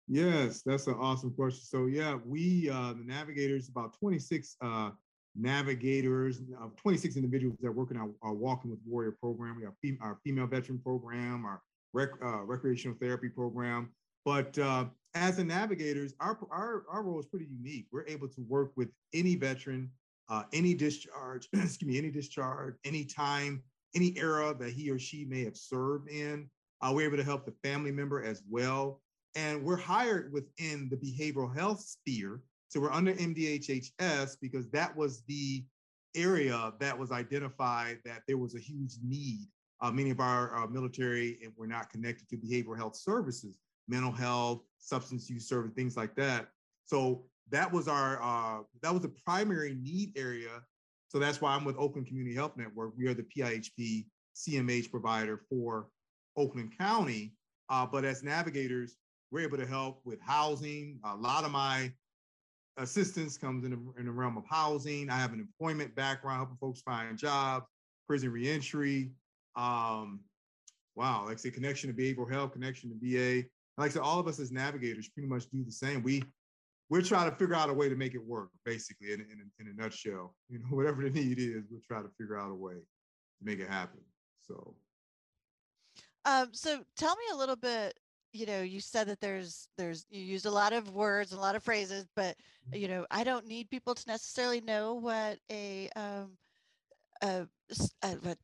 Yes, 0.06 0.62
that's 0.66 0.86
an 0.86 0.96
awesome 1.00 1.32
question. 1.32 1.62
So 1.62 1.86
yeah, 1.86 2.18
we 2.26 2.68
uh, 2.68 2.94
the 2.94 3.04
navigators 3.04 3.68
about 3.68 3.96
26 3.98 4.56
uh, 4.60 4.90
navigators, 5.34 6.40
uh, 6.60 6.68
26 6.76 7.16
individuals 7.16 7.56
that 7.60 7.72
work 7.72 7.90
in 7.90 7.96
our, 7.96 8.10
our, 8.22 8.32
Walking 8.32 8.70
with 8.70 8.80
Warrior 8.86 9.16
program. 9.20 9.56
We 9.56 9.64
have 9.64 9.74
fem- 9.82 9.98
our 10.00 10.18
female 10.24 10.46
veteran 10.46 10.78
program, 10.78 11.44
our 11.44 11.62
rec- 11.92 12.22
uh, 12.22 12.42
recreational 12.42 12.96
therapy 13.00 13.28
program. 13.28 13.90
But 14.24 14.58
uh, 14.58 14.86
as 15.14 15.36
the 15.36 15.44
navigators, 15.44 16.14
our, 16.20 16.38
our 16.50 16.84
our 16.90 17.02
role 17.02 17.20
is 17.20 17.26
pretty 17.26 17.46
unique. 17.46 17.86
We're 17.90 18.06
able 18.06 18.28
to 18.28 18.40
work 18.42 18.72
with 18.76 18.88
any 19.14 19.34
veteran, 19.36 19.90
uh, 20.28 20.44
any 20.52 20.74
discharge, 20.74 21.48
excuse 21.54 21.82
me, 21.82 21.98
any 21.98 22.10
discharge, 22.10 22.74
any 22.84 23.04
time, 23.04 23.62
any 23.94 24.16
era 24.18 24.54
that 24.58 24.72
he 24.72 24.90
or 24.90 24.98
she 24.98 25.24
may 25.24 25.44
have 25.44 25.56
served 25.56 26.10
in. 26.10 26.48
we're 26.82 27.06
able 27.06 27.16
to 27.16 27.24
help 27.24 27.46
the 27.46 27.54
family 27.62 27.92
member 27.92 28.22
as 28.22 28.42
well 28.48 29.00
and 29.34 29.62
we're 29.62 29.76
hired 29.76 30.32
within 30.32 30.88
the 30.88 30.96
behavioral 30.96 31.54
health 31.54 31.80
sphere. 31.80 32.40
So 32.70 32.78
we're 32.78 32.92
under 32.92 33.12
MDHHS 33.12 34.36
because 34.40 34.70
that 34.70 34.96
was 34.96 35.22
the 35.26 35.64
area 36.14 36.72
that 36.78 36.96
was 36.96 37.10
identified 37.10 37.98
that 38.04 38.22
there 38.28 38.38
was 38.38 38.54
a 38.54 38.60
huge 38.60 38.94
need. 39.02 39.48
Uh, 39.80 39.90
many 39.90 40.10
of 40.10 40.20
our 40.20 40.56
uh, 40.56 40.68
military 40.68 41.38
and 41.42 41.52
we're 41.56 41.66
not 41.66 41.90
connected 41.90 42.28
to 42.28 42.36
behavioral 42.36 42.76
health 42.76 42.94
services, 42.94 43.58
mental 43.88 44.12
health, 44.12 44.62
substance 44.78 45.28
use 45.28 45.48
service, 45.48 45.72
things 45.74 45.96
like 45.96 46.14
that. 46.14 46.46
So 46.84 47.24
that 47.50 47.72
was 47.72 47.88
our 47.88 48.22
uh, 48.22 48.62
that 48.82 48.92
was 48.92 49.02
the 49.02 49.12
primary 49.26 49.74
need 49.74 50.12
area. 50.16 50.62
So 51.08 51.18
that's 51.18 51.40
why 51.40 51.56
I'm 51.56 51.64
with 51.64 51.76
Oakland 51.76 52.06
Community 52.06 52.36
Health 52.36 52.56
Network. 52.56 52.92
We 52.96 53.08
are 53.08 53.14
the 53.14 53.26
PIHP 53.36 54.06
CMH 54.36 54.92
provider 54.92 55.40
for 55.48 55.88
Oakland 56.36 56.78
County. 56.78 57.34
Uh, 57.68 57.84
but 57.84 58.04
as 58.04 58.22
navigators, 58.22 58.96
we're 59.32 59.40
able 59.40 59.58
to 59.58 59.66
help 59.66 60.02
with 60.04 60.20
housing. 60.20 61.00
A 61.04 61.16
lot 61.16 61.42
of 61.42 61.50
my 61.50 61.92
assistance 62.76 63.36
comes 63.36 63.64
in 63.64 63.70
the, 63.70 64.00
in 64.00 64.06
the 64.06 64.12
realm 64.12 64.36
of 64.36 64.44
housing. 64.48 65.10
I 65.10 65.16
have 65.18 65.32
an 65.32 65.40
employment 65.40 65.94
background, 65.94 66.38
helping 66.38 66.56
folks 66.56 66.80
find 66.80 67.16
jobs, 67.18 67.66
prison 68.06 68.30
reentry. 68.30 69.10
Um, 69.56 70.20
wow, 70.94 71.24
like 71.26 71.34
I 71.34 71.36
say, 71.36 71.50
connection 71.50 71.94
to 71.94 72.00
behavioral 72.00 72.30
health, 72.30 72.52
connection 72.52 72.90
to 72.90 72.96
VA. 73.00 73.46
Like 73.78 73.90
I 73.90 73.94
said, 73.94 74.02
all 74.02 74.18
of 74.18 74.28
us 74.28 74.38
as 74.38 74.52
navigators 74.52 75.08
pretty 75.08 75.28
much 75.28 75.48
do 75.50 75.64
the 75.64 75.72
same. 75.72 76.02
We 76.02 76.22
we're 76.88 77.02
trying 77.02 77.30
to 77.30 77.36
figure 77.36 77.54
out 77.54 77.70
a 77.70 77.72
way 77.72 77.88
to 77.88 77.94
make 77.94 78.14
it 78.14 78.26
work, 78.26 78.48
basically, 78.64 79.12
in, 79.12 79.20
in, 79.20 79.50
in 79.60 79.68
a 79.68 79.80
nutshell. 79.80 80.34
You 80.48 80.58
know, 80.58 80.76
whatever 80.76 81.02
the 81.02 81.10
need 81.10 81.38
is, 81.38 81.64
we'll 81.70 81.80
try 81.86 82.02
to 82.02 82.08
figure 82.18 82.36
out 82.36 82.50
a 82.50 82.54
way 82.54 82.74
to 82.74 83.44
make 83.44 83.60
it 83.60 83.68
happen. 83.68 84.00
So 84.42 84.74
um, 86.24 86.48
so 86.52 86.84
tell 86.96 87.16
me 87.16 87.24
a 87.32 87.36
little 87.36 87.56
bit 87.56 87.98
you 88.32 88.46
know 88.46 88.62
you 88.62 88.80
said 88.80 89.08
that 89.08 89.20
there's 89.20 89.68
there's 89.76 90.06
you 90.10 90.22
used 90.22 90.46
a 90.46 90.50
lot 90.50 90.72
of 90.72 90.92
words 90.92 91.32
a 91.32 91.40
lot 91.40 91.56
of 91.56 91.62
phrases 91.62 92.06
but 92.14 92.36
mm-hmm. 92.68 92.80
you 92.80 92.88
know 92.88 93.06
i 93.10 93.24
don't 93.24 93.46
need 93.46 93.68
people 93.70 93.94
to 93.94 94.06
necessarily 94.06 94.60
know 94.60 94.94
what 94.94 95.38
a 95.50 95.88
um 95.96 96.30
a, 97.22 97.46
a 98.02 98.08
what 98.22 98.38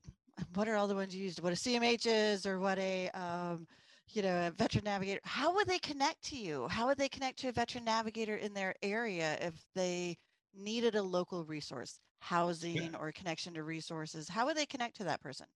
what 0.55 0.69
are 0.69 0.77
all 0.77 0.89
the 0.89 0.95
ones 0.95 1.15
you 1.15 1.23
used 1.23 1.43
what 1.43 1.53
a 1.53 1.57
cmh 1.57 2.07
is 2.07 2.47
or 2.47 2.59
what 2.59 2.79
a 2.79 3.09
um 3.11 3.67
you 4.09 4.23
know 4.23 4.47
a 4.47 4.51
veteran 4.51 4.85
navigator 4.85 5.21
how 5.25 5.55
would 5.55 5.67
they 5.67 5.79
connect 5.79 6.23
to 6.23 6.37
you 6.37 6.67
how 6.69 6.87
would 6.87 6.99
they 6.99 7.09
connect 7.09 7.39
to 7.39 7.49
a 7.49 7.53
veteran 7.53 7.85
navigator 7.85 8.37
in 8.37 8.53
their 8.53 8.75
area 8.83 9.37
if 9.41 9.55
they 9.75 10.17
needed 10.57 10.95
a 10.95 11.03
local 11.03 11.45
resource 11.45 11.99
housing 12.21 12.77
yeah. 12.77 12.99
or 12.99 13.13
connection 13.13 13.55
to 13.55 13.63
resources 13.63 14.29
how 14.29 14.47
would 14.47 14.57
they 14.57 14.67
connect 14.67 14.97
to 14.97 15.05
that 15.05 15.21
person 15.21 15.47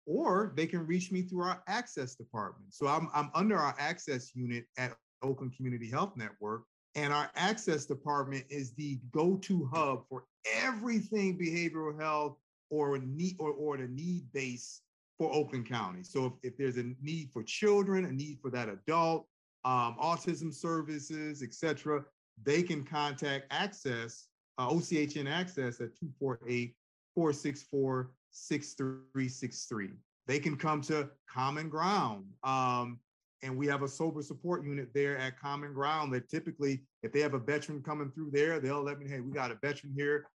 or 0.07 0.53
they 0.57 0.67
can 0.67 0.87
reach 0.87 1.13
me 1.13 1.21
through 1.23 1.43
our 1.43 1.63
access 1.67 2.15
department. 2.15 2.73
So 2.73 2.87
I'm, 2.87 3.11
I'm 3.13 3.31
under 3.35 3.59
our 3.59 3.75
access 3.79 4.35
unit 4.35 4.65
at 4.79 4.97
Oakland 5.23 5.55
Community 5.57 5.91
Health 5.91 6.17
Network, 6.17 6.63
and 6.95 7.13
our 7.13 7.31
access 7.35 7.85
department 7.85 8.47
is 8.49 8.73
the 8.75 8.99
go-to 9.13 9.69
hub 9.75 10.05
for 10.09 10.25
everything 10.63 11.39
behavioral 11.39 12.01
health 12.01 12.39
or 12.71 12.99
need 12.99 13.37
or, 13.39 13.51
or 13.51 13.77
the 13.77 13.89
need 13.89 14.33
base 14.33 14.81
for 15.19 15.33
Oakland 15.33 15.69
County. 15.69 16.03
So 16.03 16.27
if, 16.27 16.53
if 16.53 16.57
there's 16.57 16.77
a 16.77 16.93
need 17.03 17.31
for 17.33 17.43
children, 17.43 18.05
a 18.05 18.13
need 18.13 18.39
for 18.41 18.51
that 18.51 18.69
adult, 18.69 19.27
um, 19.65 19.97
autism 20.01 20.53
services, 20.53 21.43
etc., 21.43 22.05
they 22.43 22.63
can 22.63 22.85
contact 22.85 23.47
Access, 23.51 24.27
uh, 24.59 24.69
OCHN 24.69 25.31
Access 25.31 25.81
at 25.81 25.97
248 25.97 26.75
464 27.15 28.11
6363. 28.31 29.91
They 30.27 30.39
can 30.39 30.57
come 30.57 30.81
to 30.83 31.11
Common 31.31 31.69
Ground. 31.69 32.25
Um, 32.43 32.99
and 33.43 33.57
we 33.57 33.67
have 33.67 33.83
a 33.83 33.89
sober 33.89 34.23
support 34.23 34.65
unit 34.65 34.89
there 34.95 35.19
at 35.19 35.39
Common 35.39 35.75
Ground 35.75 36.13
that 36.15 36.29
typically, 36.29 36.83
if 37.03 37.13
they 37.13 37.21
have 37.21 37.35
a 37.35 37.39
veteran 37.39 37.83
coming 37.83 38.11
through 38.11 38.31
there, 38.33 38.59
they'll 38.59 38.83
let 38.83 38.99
me, 38.99 39.07
hey, 39.09 39.21
we 39.21 39.33
got 39.33 39.51
a 39.51 39.59
veteran 39.63 39.93
here. 39.95 40.27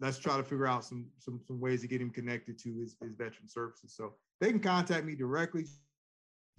Let's 0.00 0.18
try 0.18 0.36
to 0.36 0.42
figure 0.42 0.66
out 0.66 0.84
some 0.84 1.06
some, 1.18 1.40
some 1.46 1.60
ways 1.60 1.82
to 1.82 1.88
get 1.88 2.00
him 2.00 2.10
connected 2.10 2.58
to 2.60 2.74
his, 2.74 2.96
his 3.00 3.14
veteran 3.14 3.48
services. 3.48 3.94
So 3.96 4.14
they 4.40 4.50
can 4.50 4.60
contact 4.60 5.04
me 5.04 5.14
directly 5.14 5.66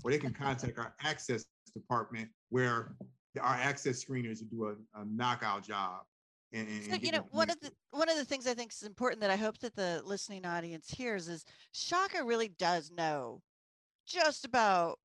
or 0.04 0.12
they 0.12 0.17
can 0.17 0.34
contact 0.34 0.78
our 0.78 0.93
access 1.01 1.45
department 1.76 2.30
where 2.50 2.96
our 3.42 3.56
access 3.56 4.04
screeners 4.04 4.40
do 4.50 4.68
a, 4.68 5.00
a 5.00 5.06
knockout 5.06 5.64
job. 5.64 6.02
And, 6.54 6.68
and 6.68 6.84
so, 6.86 6.96
you 6.96 7.12
know, 7.12 7.26
one 7.32 7.50
of 7.50 7.60
the 7.60 7.72
one 7.92 8.10
of 8.10 8.18
the 8.18 8.24
things 8.24 8.48
I 8.48 8.54
think 8.54 8.72
is 8.72 8.84
important 8.84 9.22
that 9.22 9.30
I 9.30 9.36
hope 9.36 9.58
that 9.60 9.76
the 9.76 10.02
listening 10.06 10.46
audience 10.46 10.90
hears 10.90 11.28
is 11.28 11.44
Shaka 11.74 12.24
really 12.24 12.48
does 12.48 12.92
know 12.92 13.42
just 14.08 14.46
about 14.46 15.00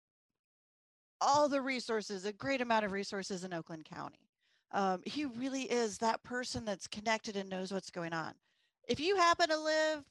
all 1.21 1.49
the 1.49 1.61
resources, 1.61 2.25
a 2.25 2.33
great 2.33 2.61
amount 2.61 2.85
of 2.85 2.93
resources 2.93 3.45
in 3.45 3.53
Oakland 3.53 3.85
County. 3.85 4.29
Um, 4.73 5.01
he 5.05 5.25
really 5.25 5.63
is 5.63 5.99
that 5.99 6.23
person 6.23 6.65
that's 6.65 6.87
connected 6.87 7.37
and 7.37 7.51
knows 7.51 7.73
what's 7.73 7.91
going 7.91 8.13
on. 8.13 8.33
If 8.89 9.01
you 9.01 9.17
happen 9.17 9.49
to 9.49 9.59
live 9.59 10.05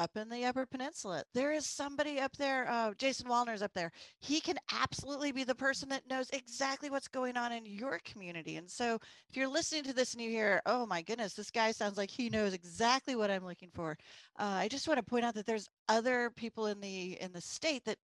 up 0.00 0.16
in 0.16 0.30
the 0.30 0.46
Upper 0.46 0.64
Peninsula. 0.64 1.22
There 1.34 1.52
is 1.52 1.66
somebody 1.66 2.18
up 2.18 2.34
there. 2.38 2.66
Uh, 2.70 2.94
Jason 2.96 3.26
Wallner's 3.28 3.60
up 3.60 3.74
there. 3.74 3.92
He 4.20 4.40
can 4.40 4.56
absolutely 4.72 5.30
be 5.30 5.44
the 5.44 5.54
person 5.54 5.90
that 5.90 6.08
knows 6.08 6.30
exactly 6.30 6.88
what's 6.88 7.06
going 7.06 7.36
on 7.36 7.52
in 7.52 7.66
your 7.66 8.00
community. 8.02 8.56
And 8.56 8.68
so, 8.68 8.98
if 9.28 9.36
you're 9.36 9.46
listening 9.46 9.84
to 9.84 9.92
this 9.92 10.14
and 10.14 10.22
you 10.22 10.30
hear, 10.30 10.62
"Oh 10.64 10.86
my 10.86 11.02
goodness, 11.02 11.34
this 11.34 11.50
guy 11.50 11.72
sounds 11.72 11.98
like 11.98 12.10
he 12.10 12.30
knows 12.30 12.54
exactly 12.54 13.14
what 13.14 13.30
I'm 13.30 13.44
looking 13.44 13.70
for," 13.74 13.98
uh, 14.38 14.44
I 14.44 14.68
just 14.68 14.88
want 14.88 14.98
to 14.98 15.04
point 15.04 15.26
out 15.26 15.34
that 15.34 15.44
there's 15.46 15.68
other 15.86 16.30
people 16.30 16.66
in 16.66 16.80
the 16.80 17.20
in 17.20 17.32
the 17.32 17.42
state 17.42 17.84
that 17.84 17.98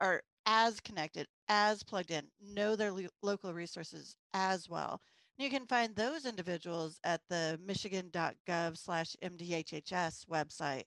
are 0.00 0.22
as 0.46 0.80
connected, 0.80 1.28
as 1.48 1.84
plugged 1.84 2.10
in, 2.10 2.26
know 2.40 2.74
their 2.74 2.92
lo- 2.92 3.06
local 3.22 3.54
resources 3.54 4.16
as 4.34 4.68
well. 4.68 5.00
You 5.38 5.50
can 5.50 5.66
find 5.66 5.94
those 5.94 6.24
individuals 6.26 6.98
at 7.04 7.20
the 7.28 7.60
michigan.gov 7.64 8.78
slash 8.78 9.14
MDHHS 9.22 10.24
website 10.26 10.84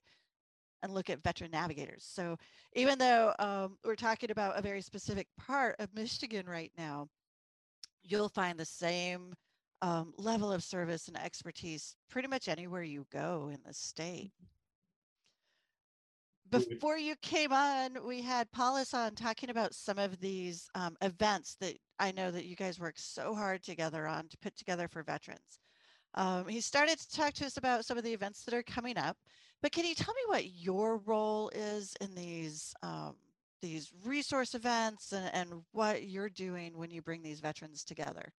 and 0.82 0.94
look 0.94 1.10
at 1.10 1.22
veteran 1.22 1.50
navigators. 1.50 2.04
So 2.08 2.36
even 2.74 2.98
though 2.98 3.34
um, 3.38 3.76
we're 3.84 3.96
talking 3.96 4.30
about 4.30 4.58
a 4.58 4.62
very 4.62 4.80
specific 4.80 5.26
part 5.38 5.76
of 5.78 5.94
Michigan 5.94 6.46
right 6.46 6.72
now, 6.76 7.08
you'll 8.02 8.28
find 8.28 8.58
the 8.58 8.64
same 8.64 9.34
um, 9.82 10.12
level 10.16 10.52
of 10.52 10.62
service 10.62 11.08
and 11.08 11.18
expertise 11.18 11.96
pretty 12.10 12.28
much 12.28 12.48
anywhere 12.48 12.82
you 12.82 13.06
go 13.12 13.50
in 13.52 13.58
the 13.66 13.74
state. 13.74 14.32
Before 16.50 16.98
you 16.98 17.14
came 17.22 17.52
on, 17.52 18.04
we 18.04 18.22
had 18.22 18.50
Paulus 18.50 18.92
on 18.92 19.14
talking 19.14 19.50
about 19.50 19.72
some 19.72 19.98
of 19.98 20.18
these 20.18 20.68
um, 20.74 20.96
events 21.00 21.56
that 21.60 21.76
I 22.00 22.10
know 22.10 22.32
that 22.32 22.46
you 22.46 22.56
guys 22.56 22.80
work 22.80 22.94
so 22.96 23.34
hard 23.34 23.62
together 23.62 24.08
on 24.08 24.26
to 24.28 24.38
put 24.38 24.56
together 24.56 24.88
for 24.88 25.04
veterans. 25.04 25.60
Um, 26.14 26.48
he 26.48 26.60
started 26.60 26.98
to 26.98 27.16
talk 27.16 27.34
to 27.34 27.46
us 27.46 27.56
about 27.56 27.84
some 27.84 27.98
of 27.98 28.02
the 28.02 28.12
events 28.12 28.42
that 28.44 28.54
are 28.54 28.64
coming 28.64 28.98
up. 28.98 29.16
But 29.62 29.72
can 29.72 29.84
you 29.84 29.94
tell 29.94 30.14
me 30.14 30.20
what 30.26 30.46
your 30.46 30.98
role 30.98 31.50
is 31.54 31.94
in 32.00 32.14
these 32.14 32.74
um, 32.82 33.14
these 33.60 33.92
resource 34.04 34.54
events 34.54 35.12
and, 35.12 35.30
and 35.34 35.62
what 35.72 36.04
you're 36.04 36.30
doing 36.30 36.78
when 36.78 36.90
you 36.90 37.02
bring 37.02 37.22
these 37.22 37.40
veterans 37.40 37.84
together? 37.84 38.32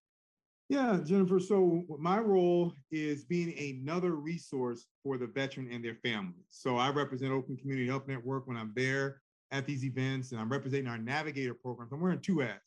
Yeah, 0.70 1.00
Jennifer. 1.04 1.40
So 1.40 1.84
my 1.98 2.18
role 2.20 2.72
is 2.90 3.24
being 3.24 3.52
another 3.58 4.12
resource 4.12 4.86
for 5.02 5.18
the 5.18 5.26
veteran 5.26 5.68
and 5.70 5.84
their 5.84 5.96
family. 5.96 6.44
So 6.48 6.76
I 6.76 6.90
represent 6.90 7.32
Oakland 7.32 7.60
Community 7.60 7.88
Health 7.88 8.06
Network 8.06 8.46
when 8.46 8.56
I'm 8.56 8.72
there 8.76 9.20
at 9.50 9.66
these 9.66 9.84
events, 9.84 10.30
and 10.30 10.40
I'm 10.40 10.48
representing 10.48 10.86
our 10.86 10.96
Navigator 10.96 11.54
programs. 11.54 11.92
I'm 11.92 12.00
wearing 12.00 12.20
two 12.20 12.38
hats: 12.38 12.62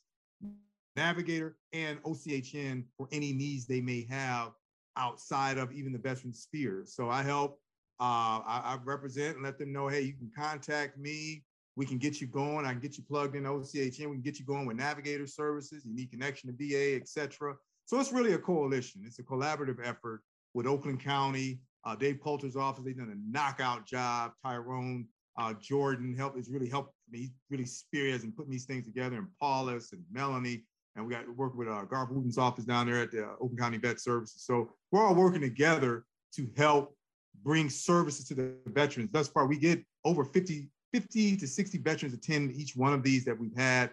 Navigator 0.96 1.56
and 1.72 2.04
OCHN 2.04 2.84
for 2.98 3.08
any 3.12 3.32
needs 3.32 3.66
they 3.66 3.82
may 3.82 4.06
have 4.10 4.52
outside 4.98 5.58
of 5.58 5.72
even 5.72 5.94
the 5.94 5.98
veteran 5.98 6.34
sphere. 6.34 6.84
So 6.86 7.10
I 7.10 7.24
help 7.24 7.63
uh, 8.00 8.42
I, 8.46 8.62
I, 8.66 8.78
represent 8.84 9.36
and 9.36 9.44
let 9.44 9.58
them 9.58 9.72
know, 9.72 9.88
hey, 9.88 10.02
you 10.02 10.14
can 10.14 10.32
contact 10.36 10.98
me 10.98 11.44
we 11.76 11.86
can 11.86 11.98
get 11.98 12.22
you 12.22 12.28
going. 12.28 12.66
I 12.66 12.72
can 12.72 12.80
get 12.80 12.98
you 12.98 13.04
plugged 13.04 13.36
in 13.36 13.44
OCHN. 13.44 14.10
We 14.10 14.16
can 14.16 14.22
get 14.22 14.40
you 14.40 14.46
going 14.46 14.66
with 14.66 14.78
navigator 14.78 15.26
services, 15.26 15.86
You 15.86 15.96
need 15.96 16.12
connection 16.12 16.50
to 16.50 16.56
VA, 16.56 16.96
etc. 16.96 17.56
So 17.86 18.00
it's 18.00 18.12
really 18.12 18.34
a 18.34 18.38
coalition. 18.38 19.02
It's 19.06 19.20
a 19.20 19.24
collaborative 19.24 19.80
effort 19.84 20.22
with 20.54 20.68
Oakland 20.68 21.00
County, 21.00 21.60
uh, 21.84 21.96
Dave 21.96 22.20
Coulter's 22.24 22.56
office. 22.56 22.84
They've 22.84 22.98
done 22.98 23.10
a 23.12 23.32
knockout 23.32 23.86
job. 23.86 24.34
Tyrone 24.44 25.08
uh, 25.38 25.54
Jordan 25.54 26.16
helped 26.16 26.38
is 26.38 26.48
really 26.50 26.70
helped 26.70 26.94
me, 27.10 27.32
really 27.50 27.66
spearheads 27.66 28.24
and 28.24 28.36
putting 28.36 28.52
these 28.52 28.66
things 28.66 28.86
together. 28.86 29.18
And 29.18 29.28
Paulus 29.40 29.92
and 29.94 30.04
Melanie, 30.12 30.64
and 30.96 31.06
we 31.06 31.12
got 31.12 31.26
to 31.26 31.32
work 31.32 31.56
with 31.56 31.68
uh, 31.68 31.86
Garth 31.86 32.12
Wootten's 32.12 32.38
office 32.38 32.66
down 32.66 32.86
there 32.86 33.02
at 33.02 33.12
the 33.12 33.24
uh, 33.24 33.34
Oakland 33.34 33.60
County 33.60 33.78
Vet 33.78 34.00
Services. 34.00 34.44
So 34.46 34.74
we're 34.92 35.04
all 35.04 35.16
working 35.16 35.42
together 35.42 36.06
to 36.36 36.48
help 36.56 36.96
bring 37.44 37.70
services 37.70 38.26
to 38.28 38.36
the 38.36 38.56
veterans. 38.68 39.12
Thus 39.12 39.28
far, 39.28 39.46
we 39.46 39.58
get 39.58 39.84
over 40.06 40.24
50, 40.24 40.70
50 40.94 41.38
to 41.38 41.48
60 41.48 41.78
veterans 41.80 42.14
attend 42.14 42.56
each 42.56 42.76
one 42.76 42.94
of 42.94 43.04
these 43.04 43.26
that 43.26 43.38
we've 43.38 43.56
had. 43.56 43.92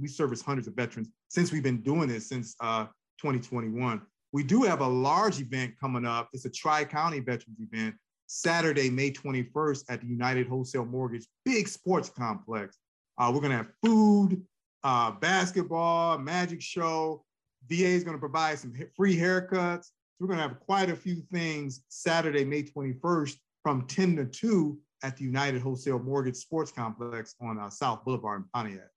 We 0.00 0.08
service 0.08 0.42
hundreds 0.42 0.68
of 0.68 0.74
veterans 0.74 1.08
since 1.28 1.52
we've 1.52 1.62
been 1.62 1.82
doing 1.82 2.08
this 2.08 2.28
since 2.28 2.56
uh, 2.60 2.86
2021. 3.20 4.00
We 4.32 4.42
do 4.42 4.62
have 4.62 4.80
a 4.80 4.86
large 4.86 5.40
event 5.40 5.74
coming 5.78 6.06
up. 6.06 6.30
It's 6.32 6.46
a 6.46 6.50
Tri-County 6.50 7.20
Veterans 7.20 7.60
event, 7.60 7.94
Saturday, 8.26 8.88
May 8.88 9.10
21st 9.10 9.84
at 9.90 10.00
the 10.00 10.06
United 10.06 10.48
Wholesale 10.48 10.86
Mortgage 10.86 11.26
Big 11.44 11.68
Sports 11.68 12.08
Complex. 12.08 12.78
Uh, 13.18 13.30
we're 13.32 13.42
gonna 13.42 13.58
have 13.58 13.68
food, 13.84 14.42
uh, 14.84 15.10
basketball, 15.10 16.18
magic 16.18 16.62
show. 16.62 17.22
VA 17.68 17.84
is 17.84 18.04
gonna 18.04 18.18
provide 18.18 18.58
some 18.58 18.74
free 18.96 19.16
haircuts. 19.16 19.90
We're 20.22 20.28
gonna 20.28 20.42
have 20.42 20.60
quite 20.60 20.88
a 20.88 20.94
few 20.94 21.20
things 21.32 21.82
Saturday, 21.88 22.44
May 22.44 22.62
21st 22.62 23.34
from 23.64 23.88
10 23.88 24.14
to 24.16 24.24
2 24.24 24.78
at 25.02 25.16
the 25.16 25.24
United 25.24 25.60
Wholesale 25.60 25.98
Mortgage 25.98 26.36
Sports 26.36 26.70
Complex 26.70 27.34
on 27.40 27.58
uh, 27.58 27.68
South 27.68 28.04
Boulevard 28.04 28.42
in 28.42 28.48
Pontiac. 28.54 28.88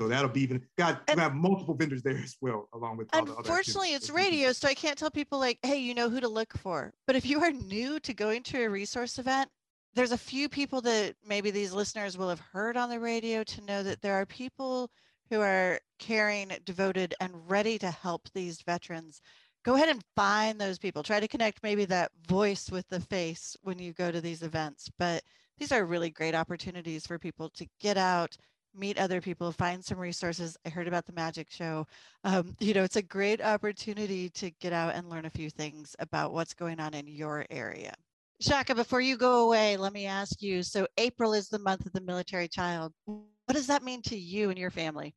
So 0.00 0.08
that'll 0.08 0.28
be 0.28 0.42
even 0.42 0.60
got 0.76 1.02
we 1.14 1.20
have 1.20 1.36
multiple 1.36 1.76
vendors 1.76 2.02
there 2.02 2.18
as 2.18 2.36
well, 2.40 2.68
along 2.74 2.96
with. 2.96 3.10
Unfortunately, 3.12 3.94
it's 3.94 4.10
radio, 4.10 4.50
so 4.50 4.66
I 4.66 4.74
can't 4.74 4.98
tell 4.98 5.08
people 5.08 5.38
like, 5.38 5.60
"Hey, 5.62 5.78
you 5.78 5.94
know 5.94 6.10
who 6.10 6.18
to 6.18 6.26
look 6.26 6.52
for." 6.58 6.92
But 7.06 7.14
if 7.14 7.24
you 7.24 7.40
are 7.40 7.52
new 7.52 8.00
to 8.00 8.12
going 8.12 8.42
to 8.42 8.64
a 8.64 8.68
resource 8.68 9.20
event, 9.20 9.48
there's 9.94 10.10
a 10.10 10.18
few 10.18 10.48
people 10.48 10.80
that 10.80 11.14
maybe 11.24 11.52
these 11.52 11.72
listeners 11.72 12.18
will 12.18 12.28
have 12.28 12.40
heard 12.40 12.76
on 12.76 12.90
the 12.90 12.98
radio 12.98 13.44
to 13.44 13.64
know 13.64 13.84
that 13.84 14.02
there 14.02 14.14
are 14.14 14.26
people 14.26 14.90
who 15.30 15.40
are 15.40 15.78
caring, 16.00 16.50
devoted, 16.64 17.14
and 17.20 17.48
ready 17.48 17.78
to 17.78 17.90
help 17.90 18.28
these 18.34 18.62
veterans. 18.62 19.20
Go 19.64 19.74
ahead 19.74 19.88
and 19.88 20.04
find 20.14 20.60
those 20.60 20.78
people. 20.78 21.02
Try 21.02 21.20
to 21.20 21.28
connect 21.28 21.62
maybe 21.62 21.84
that 21.86 22.12
voice 22.28 22.70
with 22.70 22.88
the 22.88 23.00
face 23.00 23.56
when 23.62 23.78
you 23.78 23.92
go 23.92 24.10
to 24.10 24.20
these 24.20 24.42
events. 24.42 24.90
But 24.98 25.22
these 25.58 25.72
are 25.72 25.86
really 25.86 26.10
great 26.10 26.34
opportunities 26.34 27.06
for 27.06 27.18
people 27.18 27.50
to 27.50 27.66
get 27.80 27.96
out 27.96 28.36
meet 28.74 28.98
other 28.98 29.20
people, 29.20 29.52
find 29.52 29.84
some 29.84 29.98
resources. 29.98 30.56
I 30.66 30.68
heard 30.68 30.88
about 30.88 31.06
the 31.06 31.12
magic 31.12 31.50
show. 31.50 31.86
Um, 32.24 32.56
you 32.58 32.74
know, 32.74 32.82
it's 32.82 32.96
a 32.96 33.02
great 33.02 33.40
opportunity 33.40 34.28
to 34.30 34.50
get 34.50 34.72
out 34.72 34.94
and 34.94 35.08
learn 35.08 35.26
a 35.26 35.30
few 35.30 35.50
things 35.50 35.94
about 35.98 36.32
what's 36.32 36.54
going 36.54 36.80
on 36.80 36.94
in 36.94 37.06
your 37.06 37.46
area. 37.50 37.94
Shaka, 38.40 38.74
before 38.74 39.00
you 39.00 39.16
go 39.16 39.46
away, 39.46 39.76
let 39.76 39.92
me 39.92 40.06
ask 40.06 40.42
you 40.42 40.62
so, 40.62 40.86
April 40.98 41.32
is 41.32 41.48
the 41.48 41.58
month 41.58 41.86
of 41.86 41.92
the 41.92 42.00
military 42.00 42.48
child. 42.48 42.92
What 43.04 43.54
does 43.54 43.68
that 43.68 43.84
mean 43.84 44.02
to 44.02 44.16
you 44.16 44.50
and 44.50 44.58
your 44.58 44.70
family? 44.70 45.14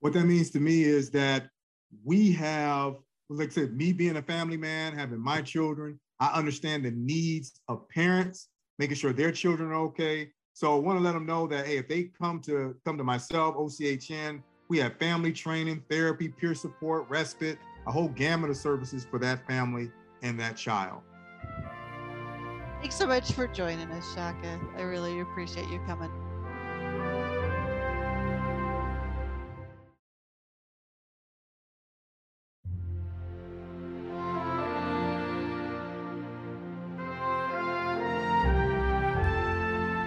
What 0.00 0.12
that 0.12 0.26
means 0.26 0.50
to 0.50 0.60
me 0.60 0.84
is 0.84 1.10
that 1.10 1.48
we 2.04 2.32
have, 2.32 2.96
like 3.28 3.48
I 3.48 3.52
said, 3.52 3.76
me 3.76 3.92
being 3.92 4.16
a 4.16 4.22
family 4.22 4.56
man, 4.56 4.94
having 4.94 5.20
my 5.20 5.42
children, 5.42 5.98
I 6.20 6.28
understand 6.28 6.84
the 6.84 6.92
needs 6.92 7.60
of 7.68 7.88
parents, 7.88 8.48
making 8.78 8.96
sure 8.96 9.12
their 9.12 9.32
children 9.32 9.70
are 9.70 9.82
okay, 9.86 10.30
so 10.54 10.74
I 10.74 10.78
want 10.78 10.98
to 10.98 11.04
let 11.04 11.12
them 11.12 11.26
know 11.26 11.46
that 11.48 11.66
hey, 11.66 11.76
if 11.76 11.88
they 11.88 12.04
come 12.04 12.40
to 12.42 12.74
come 12.84 12.96
to 12.96 13.04
myself, 13.04 13.56
OCHN, 13.56 14.42
we 14.68 14.78
have 14.78 14.96
family 14.98 15.32
training, 15.32 15.82
therapy, 15.90 16.28
peer 16.28 16.54
support, 16.54 17.08
respite, 17.10 17.58
a 17.86 17.92
whole 17.92 18.08
gamut 18.08 18.50
of 18.50 18.56
services 18.56 19.06
for 19.08 19.18
that 19.18 19.46
family 19.46 19.90
and 20.22 20.40
that 20.40 20.56
child. 20.56 21.02
Thanks 22.80 22.96
so 22.96 23.06
much 23.06 23.32
for 23.32 23.46
joining 23.46 23.90
us, 23.90 24.14
Shaka. 24.14 24.60
I 24.76 24.82
really 24.82 25.20
appreciate 25.20 25.68
you 25.68 25.80
coming. 25.86 26.10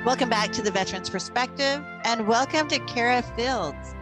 Welcome 0.09 0.29
back 0.29 0.51
to 0.53 0.63
the 0.63 0.71
Veterans 0.71 1.07
Perspective 1.07 1.85
and 2.03 2.27
welcome 2.27 2.67
to 2.69 2.79
Kara 2.85 3.21
Fields. 3.21 3.93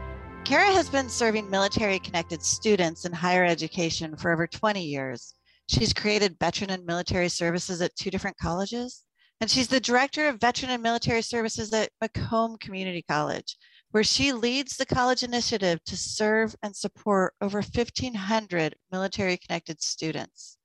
Kara 0.46 0.72
has 0.72 0.90
been 0.90 1.10
serving 1.10 1.50
military 1.50 2.00
connected 2.00 2.42
students 2.42 3.04
in 3.04 3.12
higher 3.12 3.44
education 3.44 4.16
for 4.16 4.32
over 4.32 4.48
20 4.48 4.82
years. 4.82 5.34
She's 5.68 5.92
created 5.92 6.38
veteran 6.40 6.70
and 6.70 6.86
military 6.86 7.28
services 7.28 7.82
at 7.82 7.94
two 7.98 8.10
different 8.10 8.38
colleges, 8.38 9.04
and 9.42 9.52
she's 9.52 9.68
the 9.68 9.82
director 9.82 10.30
of 10.30 10.40
veteran 10.40 10.72
and 10.72 10.82
military 10.82 11.22
services 11.22 11.74
at 11.74 11.90
Macomb 12.00 12.56
Community 12.56 13.04
College, 13.06 13.58
where 13.92 14.06
she 14.06 14.32
leads 14.32 14.78
the 14.78 14.86
college 14.86 15.24
initiative 15.24 15.84
to 15.84 15.98
serve 15.98 16.56
and 16.64 16.74
support 16.74 17.34
over 17.42 17.58
1,500 17.58 18.76
military 18.94 19.36
connected 19.36 19.82
students. 19.82 20.58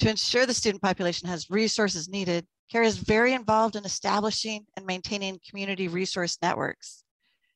To 0.00 0.10
ensure 0.10 0.46
the 0.46 0.52
student 0.52 0.82
population 0.82 1.28
has 1.28 1.48
resources 1.48 2.08
needed, 2.08 2.44
Kara 2.72 2.86
is 2.86 2.96
very 2.96 3.34
involved 3.34 3.76
in 3.76 3.84
establishing 3.84 4.64
and 4.78 4.86
maintaining 4.86 5.38
community 5.46 5.88
resource 5.88 6.38
networks. 6.40 7.04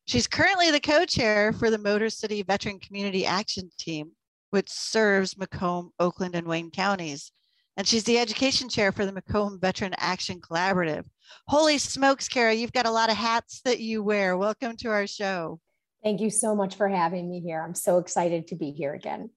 She's 0.04 0.26
currently 0.26 0.70
the 0.70 0.78
co-chair 0.78 1.54
for 1.54 1.70
the 1.70 1.78
Motor 1.78 2.10
City 2.10 2.42
Veteran 2.42 2.78
Community 2.78 3.24
Action 3.24 3.70
Team, 3.78 4.10
which 4.50 4.68
serves 4.68 5.38
Macomb, 5.38 5.90
Oakland, 5.98 6.34
and 6.34 6.46
Wayne 6.46 6.70
counties. 6.70 7.32
And 7.78 7.86
she's 7.86 8.04
the 8.04 8.18
education 8.18 8.68
chair 8.68 8.92
for 8.92 9.06
the 9.06 9.12
Macomb 9.12 9.58
Veteran 9.58 9.94
Action 9.96 10.38
Collaborative. 10.38 11.06
Holy 11.48 11.78
smokes, 11.78 12.28
Kara, 12.28 12.52
you've 12.52 12.72
got 12.72 12.84
a 12.84 12.90
lot 12.90 13.08
of 13.08 13.16
hats 13.16 13.62
that 13.64 13.80
you 13.80 14.02
wear. 14.02 14.36
Welcome 14.36 14.76
to 14.76 14.90
our 14.90 15.06
show. 15.06 15.60
Thank 16.04 16.20
you 16.20 16.28
so 16.28 16.54
much 16.54 16.74
for 16.74 16.88
having 16.88 17.30
me 17.30 17.40
here. 17.40 17.62
I'm 17.62 17.74
so 17.74 17.96
excited 17.96 18.48
to 18.48 18.54
be 18.54 18.70
here 18.70 18.92
again 18.92 19.30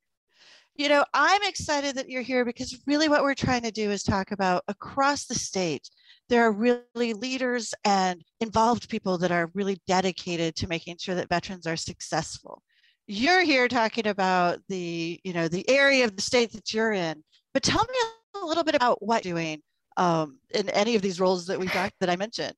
you 0.80 0.88
know, 0.88 1.04
I'm 1.14 1.44
excited 1.44 1.96
that 1.98 2.10
you're 2.10 2.22
here 2.22 2.46
because 2.46 2.82
really 2.88 3.10
what 3.10 3.22
we're 3.22 3.34
trying 3.34 3.64
to 3.64 3.72
do 3.72 3.92
is 3.92 4.02
talk 4.02 4.32
about 4.32 4.64
across 4.70 5.26
the 5.26 5.36
state. 5.36 5.90
There 6.30 6.46
are 6.46 6.54
really 6.54 7.14
leaders 7.14 7.74
and 7.84 8.24
involved 8.40 8.88
people 8.88 9.18
that 9.18 9.30
are 9.30 9.52
really 9.54 9.82
dedicated 9.88 10.56
to 10.56 10.70
making 10.70 10.96
sure 10.98 11.16
that 11.16 11.28
veterans 11.28 11.68
are 11.68 11.76
successful. 11.76 12.64
You're 13.08 13.44
here 13.44 13.68
talking 13.68 14.08
about 14.08 14.60
the, 14.70 15.20
you 15.26 15.34
know, 15.34 15.50
the 15.50 15.70
area 15.70 16.06
of 16.06 16.16
the 16.16 16.22
state 16.22 16.54
that 16.54 16.74
you're 16.74 16.94
in, 16.94 17.26
but 17.54 17.62
tell 17.62 17.84
me 17.84 18.42
a 18.42 18.46
little 18.46 18.64
bit 18.64 18.76
about 18.76 19.04
what 19.04 19.26
you're 19.26 19.36
doing 19.36 19.62
um, 19.98 20.40
in 20.52 20.70
any 20.70 20.96
of 20.96 21.02
these 21.02 21.20
roles 21.20 21.46
that 21.48 21.60
we 21.60 21.68
talked 21.68 21.96
that 22.00 22.10
I 22.10 22.16
mentioned. 22.16 22.54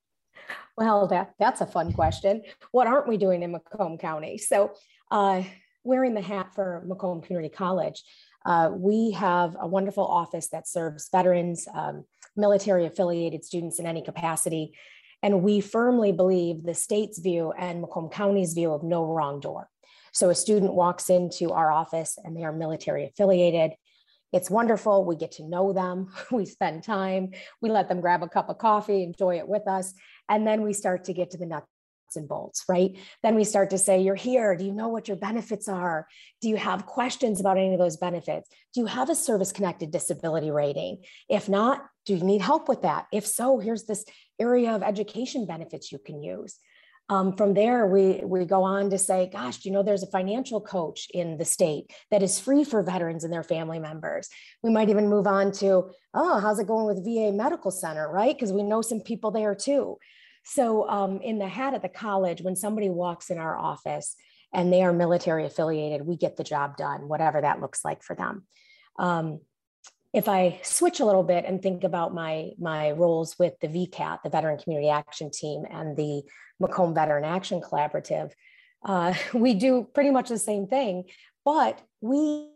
Well, 0.77 1.07
that 1.07 1.33
that's 1.39 1.61
a 1.61 1.65
fun 1.65 1.91
question. 1.91 2.43
What 2.71 2.85
aren't 2.85 3.07
we 3.07 3.17
doing 3.17 3.41
in 3.41 3.51
Macomb 3.51 3.97
County? 3.97 4.37
So, 4.37 4.73
uh, 5.09 5.41
wearing 5.83 6.13
the 6.13 6.21
hat 6.21 6.53
for 6.53 6.83
Macomb 6.85 7.21
Community 7.21 7.53
College, 7.53 8.03
uh, 8.45 8.71
we 8.73 9.11
have 9.11 9.55
a 9.59 9.67
wonderful 9.67 10.05
office 10.05 10.49
that 10.49 10.67
serves 10.67 11.09
veterans, 11.11 11.67
um, 11.73 12.05
military 12.35 12.85
affiliated 12.85 13.43
students 13.43 13.79
in 13.79 13.85
any 13.85 14.01
capacity. 14.01 14.73
And 15.23 15.43
we 15.43 15.61
firmly 15.61 16.11
believe 16.11 16.63
the 16.63 16.73
state's 16.73 17.19
view 17.19 17.51
and 17.51 17.81
Macomb 17.81 18.09
County's 18.09 18.53
view 18.53 18.71
of 18.73 18.83
no 18.83 19.05
wrong 19.05 19.39
door. 19.39 19.69
So 20.11 20.29
a 20.29 20.35
student 20.35 20.73
walks 20.73 21.09
into 21.09 21.51
our 21.51 21.71
office 21.71 22.17
and 22.23 22.35
they 22.35 22.43
are 22.43 22.51
military 22.51 23.05
affiliated. 23.05 23.71
It's 24.33 24.49
wonderful. 24.49 25.05
We 25.05 25.15
get 25.15 25.33
to 25.33 25.43
know 25.43 25.73
them. 25.73 26.11
We 26.31 26.45
spend 26.45 26.83
time. 26.83 27.31
We 27.61 27.69
let 27.69 27.89
them 27.89 28.01
grab 28.01 28.23
a 28.23 28.29
cup 28.29 28.49
of 28.49 28.57
coffee, 28.57 29.03
enjoy 29.03 29.37
it 29.37 29.47
with 29.47 29.67
us. 29.67 29.93
And 30.27 30.47
then 30.47 30.61
we 30.63 30.73
start 30.73 31.05
to 31.05 31.13
get 31.13 31.31
to 31.31 31.37
the 31.37 31.45
nuts 31.45 31.67
and 32.15 32.27
bolts, 32.27 32.65
right? 32.67 32.97
Then 33.23 33.35
we 33.35 33.43
start 33.43 33.69
to 33.71 33.77
say, 33.77 34.01
You're 34.01 34.15
here. 34.15 34.55
Do 34.55 34.65
you 34.65 34.73
know 34.73 34.89
what 34.89 35.07
your 35.07 35.17
benefits 35.17 35.67
are? 35.67 36.07
Do 36.41 36.49
you 36.49 36.57
have 36.57 36.85
questions 36.85 37.39
about 37.39 37.57
any 37.57 37.73
of 37.73 37.79
those 37.79 37.97
benefits? 37.97 38.49
Do 38.73 38.81
you 38.81 38.85
have 38.85 39.09
a 39.09 39.15
service 39.15 39.51
connected 39.51 39.91
disability 39.91 40.51
rating? 40.51 41.03
If 41.29 41.49
not, 41.49 41.85
do 42.05 42.15
you 42.15 42.23
need 42.23 42.41
help 42.41 42.67
with 42.67 42.81
that? 42.81 43.07
If 43.11 43.25
so, 43.27 43.59
here's 43.59 43.83
this 43.83 44.05
area 44.39 44.71
of 44.71 44.83
education 44.83 45.45
benefits 45.45 45.91
you 45.91 45.99
can 45.99 46.21
use. 46.21 46.57
Um, 47.11 47.35
from 47.35 47.53
there, 47.53 47.87
we, 47.87 48.21
we 48.23 48.45
go 48.45 48.63
on 48.63 48.89
to 48.89 48.97
say, 48.97 49.29
gosh, 49.31 49.65
you 49.65 49.71
know 49.71 49.83
there's 49.83 50.01
a 50.01 50.07
financial 50.07 50.61
coach 50.61 51.07
in 51.13 51.37
the 51.37 51.43
state 51.43 51.91
that 52.09 52.23
is 52.23 52.39
free 52.39 52.63
for 52.63 52.81
veterans 52.83 53.25
and 53.25 53.33
their 53.33 53.43
family 53.43 53.79
members? 53.79 54.29
We 54.63 54.71
might 54.71 54.89
even 54.89 55.09
move 55.09 55.27
on 55.27 55.51
to, 55.53 55.91
oh, 56.13 56.39
how's 56.39 56.59
it 56.59 56.67
going 56.67 56.85
with 56.85 57.03
VA 57.03 57.33
Medical 57.33 57.69
Center, 57.69 58.09
right? 58.09 58.33
Because 58.33 58.53
we 58.53 58.63
know 58.63 58.81
some 58.81 59.01
people 59.01 59.29
there 59.29 59.53
too. 59.53 59.97
So, 60.43 60.89
um, 60.89 61.21
in 61.21 61.39
the 61.39 61.47
hat 61.47 61.73
at 61.73 61.81
the 61.81 61.89
college, 61.89 62.41
when 62.41 62.55
somebody 62.55 62.89
walks 62.89 63.29
in 63.29 63.37
our 63.37 63.57
office 63.57 64.15
and 64.53 64.71
they 64.71 64.83
are 64.83 64.93
military 64.93 65.45
affiliated, 65.45 66.05
we 66.05 66.17
get 66.17 66.37
the 66.37 66.43
job 66.43 66.77
done, 66.77 67.07
whatever 67.07 67.41
that 67.41 67.61
looks 67.61 67.85
like 67.85 68.03
for 68.03 68.15
them. 68.15 68.45
Um, 68.97 69.39
if 70.13 70.27
I 70.27 70.59
switch 70.63 70.99
a 70.99 71.05
little 71.05 71.23
bit 71.23 71.45
and 71.45 71.61
think 71.61 71.83
about 71.83 72.13
my 72.13 72.51
my 72.59 72.91
roles 72.91 73.37
with 73.39 73.53
the 73.61 73.67
VCAT, 73.67 74.23
the 74.23 74.29
Veteran 74.29 74.57
Community 74.57 74.89
Action 74.89 75.31
Team, 75.31 75.63
and 75.69 75.95
the 75.95 76.23
Macomb 76.59 76.93
Veteran 76.93 77.23
Action 77.23 77.61
Collaborative, 77.61 78.31
uh, 78.83 79.13
we 79.33 79.53
do 79.53 79.87
pretty 79.93 80.11
much 80.11 80.29
the 80.29 80.39
same 80.39 80.67
thing, 80.67 81.05
but 81.45 81.81
we 82.01 82.49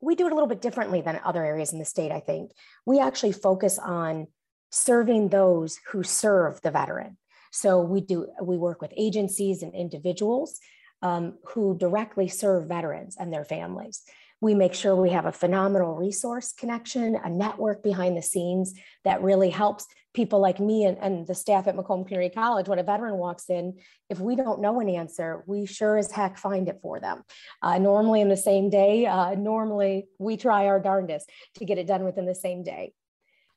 we 0.00 0.14
do 0.14 0.26
it 0.26 0.32
a 0.32 0.34
little 0.34 0.48
bit 0.48 0.60
differently 0.60 1.00
than 1.00 1.20
other 1.24 1.44
areas 1.44 1.72
in 1.72 1.78
the 1.78 1.84
state. 1.84 2.12
I 2.12 2.20
think 2.20 2.52
we 2.84 3.00
actually 3.00 3.32
focus 3.32 3.78
on 3.78 4.28
serving 4.76 5.28
those 5.28 5.80
who 5.90 6.02
serve 6.02 6.60
the 6.62 6.70
veteran. 6.70 7.16
So 7.50 7.80
we 7.80 8.00
do 8.02 8.28
we 8.42 8.56
work 8.58 8.82
with 8.82 8.92
agencies 8.96 9.62
and 9.62 9.74
individuals 9.74 10.60
um, 11.02 11.38
who 11.46 11.76
directly 11.78 12.28
serve 12.28 12.68
veterans 12.68 13.16
and 13.18 13.32
their 13.32 13.44
families. 13.44 14.02
We 14.42 14.54
make 14.54 14.74
sure 14.74 14.94
we 14.94 15.10
have 15.10 15.24
a 15.24 15.32
phenomenal 15.32 15.94
resource 15.94 16.52
connection, 16.52 17.16
a 17.16 17.30
network 17.30 17.82
behind 17.82 18.16
the 18.16 18.22
scenes 18.22 18.74
that 19.04 19.22
really 19.22 19.48
helps 19.48 19.86
people 20.12 20.40
like 20.40 20.60
me 20.60 20.84
and, 20.84 20.98
and 20.98 21.26
the 21.26 21.34
staff 21.34 21.66
at 21.66 21.76
Macomb 21.76 22.04
Community 22.04 22.34
College. 22.34 22.68
When 22.68 22.78
a 22.78 22.82
veteran 22.82 23.16
walks 23.16 23.48
in, 23.48 23.78
if 24.10 24.20
we 24.20 24.36
don't 24.36 24.60
know 24.60 24.80
an 24.80 24.90
answer, 24.90 25.42
we 25.46 25.64
sure 25.64 25.96
as 25.96 26.10
heck 26.10 26.36
find 26.36 26.68
it 26.68 26.80
for 26.82 27.00
them. 27.00 27.22
Uh, 27.62 27.78
normally 27.78 28.20
in 28.20 28.28
the 28.28 28.36
same 28.36 28.68
day, 28.68 29.06
uh, 29.06 29.34
normally 29.34 30.06
we 30.18 30.36
try 30.36 30.66
our 30.66 30.80
darndest 30.80 31.30
to 31.56 31.64
get 31.64 31.78
it 31.78 31.86
done 31.86 32.04
within 32.04 32.26
the 32.26 32.34
same 32.34 32.62
day. 32.62 32.92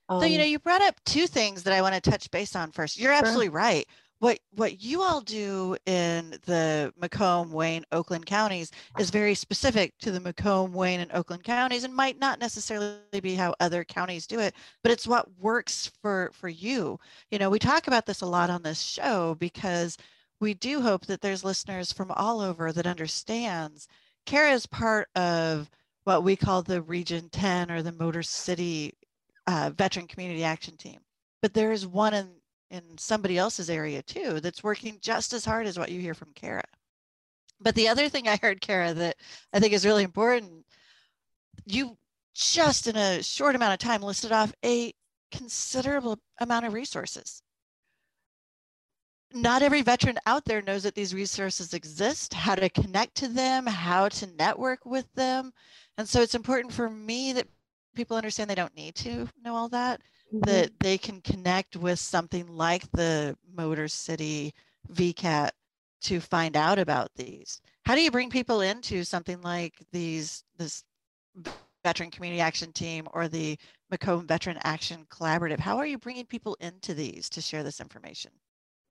Um, 0.09 0.19
so, 0.19 0.25
you 0.25 0.37
know, 0.37 0.43
um, 0.43 0.49
you 0.49 0.59
brought 0.59 0.81
up 0.81 0.95
two 1.05 1.27
things 1.27 1.63
that 1.63 1.73
I 1.73 1.81
want 1.81 1.95
to 1.95 2.01
touch 2.01 2.29
base 2.31 2.55
on 2.55 2.71
first. 2.71 2.99
You're 2.99 3.13
absolutely 3.13 3.47
sure. 3.47 3.53
right 3.53 3.87
what 4.19 4.39
what 4.51 4.81
you 4.81 5.01
all 5.01 5.21
do 5.21 5.77
in 5.85 6.31
the 6.45 6.93
Macomb, 6.97 7.51
Wayne, 7.51 7.85
Oakland 7.91 8.25
counties 8.25 8.71
is 8.99 9.09
very 9.09 9.33
specific 9.33 9.97
to 9.99 10.11
the 10.11 10.19
Macomb, 10.19 10.73
Wayne, 10.73 10.99
and 10.99 11.11
Oakland 11.13 11.43
counties, 11.43 11.85
and 11.85 11.95
might 11.95 12.19
not 12.19 12.39
necessarily 12.39 12.99
be 13.21 13.35
how 13.35 13.55
other 13.59 13.83
counties 13.83 14.27
do 14.27 14.39
it, 14.39 14.53
but 14.83 14.91
it's 14.91 15.07
what 15.07 15.27
works 15.39 15.91
for 16.01 16.31
for 16.33 16.49
you. 16.49 16.99
You 17.31 17.39
know, 17.39 17.49
we 17.49 17.59
talk 17.59 17.87
about 17.87 18.05
this 18.05 18.21
a 18.21 18.25
lot 18.25 18.49
on 18.49 18.61
this 18.61 18.81
show 18.81 19.35
because 19.35 19.97
we 20.41 20.53
do 20.53 20.81
hope 20.81 21.05
that 21.05 21.21
there's 21.21 21.43
listeners 21.43 21.91
from 21.93 22.11
all 22.11 22.41
over 22.41 22.71
that 22.73 22.87
understands. 22.87 23.87
Kara 24.25 24.51
is 24.51 24.65
part 24.65 25.07
of 25.15 25.69
what 26.03 26.23
we 26.23 26.35
call 26.35 26.61
the 26.61 26.81
Region 26.81 27.29
10 27.29 27.71
or 27.71 27.81
the 27.81 27.91
Motor 27.91 28.23
City 28.23 28.93
uh, 29.49 29.71
Veteran 29.75 30.07
Community 30.07 30.43
Action 30.43 30.77
Team, 30.77 30.99
but 31.41 31.53
there 31.53 31.71
is 31.71 31.88
one 31.88 32.13
in 32.13 32.29
in 32.71 32.83
somebody 32.99 33.35
else's 33.35 33.67
area 33.67 33.99
too 34.03 34.39
that's 34.41 34.63
working 34.63 34.99
just 35.01 35.33
as 35.33 35.43
hard 35.43 35.65
as 35.65 35.79
what 35.79 35.89
you 35.89 35.99
hear 35.99 36.13
from 36.13 36.31
Kara. 36.35 36.63
But 37.59 37.73
the 37.73 37.88
other 37.88 38.09
thing 38.09 38.27
I 38.27 38.38
heard, 38.39 38.62
Kara, 38.62 38.93
that 38.93 39.15
I 39.51 39.59
think 39.59 39.73
is 39.73 39.88
really 39.88 40.03
important, 40.03 40.65
you 41.65 41.97
just 42.35 42.85
in 42.85 42.95
a 42.95 43.23
short 43.23 43.55
amount 43.55 43.73
of 43.73 43.79
time 43.79 44.03
listed 44.03 44.31
off 44.31 44.53
a 44.63 44.93
considerable 45.31 46.19
amount 46.39 46.67
of 46.67 46.73
resources. 46.73 47.41
Not 49.33 49.63
every 49.63 49.81
veteran 49.81 50.19
out 50.27 50.45
there 50.45 50.62
knows 50.62 50.83
that 50.83 50.93
these 50.93 51.13
resources 51.13 51.73
exist, 51.73 52.33
how 52.35 52.53
to 52.53 52.69
connect 52.69 53.15
to 53.15 53.27
them, 53.27 53.65
how 53.65 54.09
to 54.09 54.27
network 54.38 54.85
with 54.85 55.12
them. 55.13 55.51
And 55.97 56.07
so 56.07 56.21
it's 56.21 56.35
important 56.35 56.73
for 56.73 56.89
me 56.89 57.33
that 57.33 57.47
people 57.95 58.17
understand 58.17 58.49
they 58.49 58.56
don't 58.56 58.75
need 58.75 58.95
to 58.95 59.28
know 59.43 59.56
all 59.56 59.69
that 59.69 60.02
mm-hmm. 60.34 60.39
that 60.49 60.71
they 60.80 60.97
can 60.97 61.21
connect 61.21 61.75
with 61.75 61.99
something 61.99 62.47
like 62.47 62.89
the 62.91 63.36
Motor 63.56 63.88
City 63.88 64.54
VCAT 64.93 65.52
to 66.02 66.19
find 66.19 66.56
out 66.56 66.80
about 66.80 67.10
these. 67.15 67.62
How 67.86 67.95
do 67.95 68.02
you 68.02 68.12
bring 68.12 68.30
people 68.30 68.62
into 68.62 69.04
something 69.04 69.41
like 69.41 69.73
these 69.91 70.43
this 70.58 70.84
Veteran 71.84 72.12
Community 72.12 72.41
Action 72.41 72.71
Team 72.71 73.08
or 73.13 73.28
the 73.28 73.58
Macomb 73.89 74.28
Veteran 74.28 74.60
Action 74.63 75.06
Collaborative? 75.10 75.60
How 75.60 75.78
are 75.78 75.86
you 75.86 75.97
bringing 75.97 76.25
people 76.25 76.56
into 76.60 76.93
these 76.93 77.30
to 77.30 77.41
share 77.41 77.63
this 77.63 77.82
information? 77.82 78.32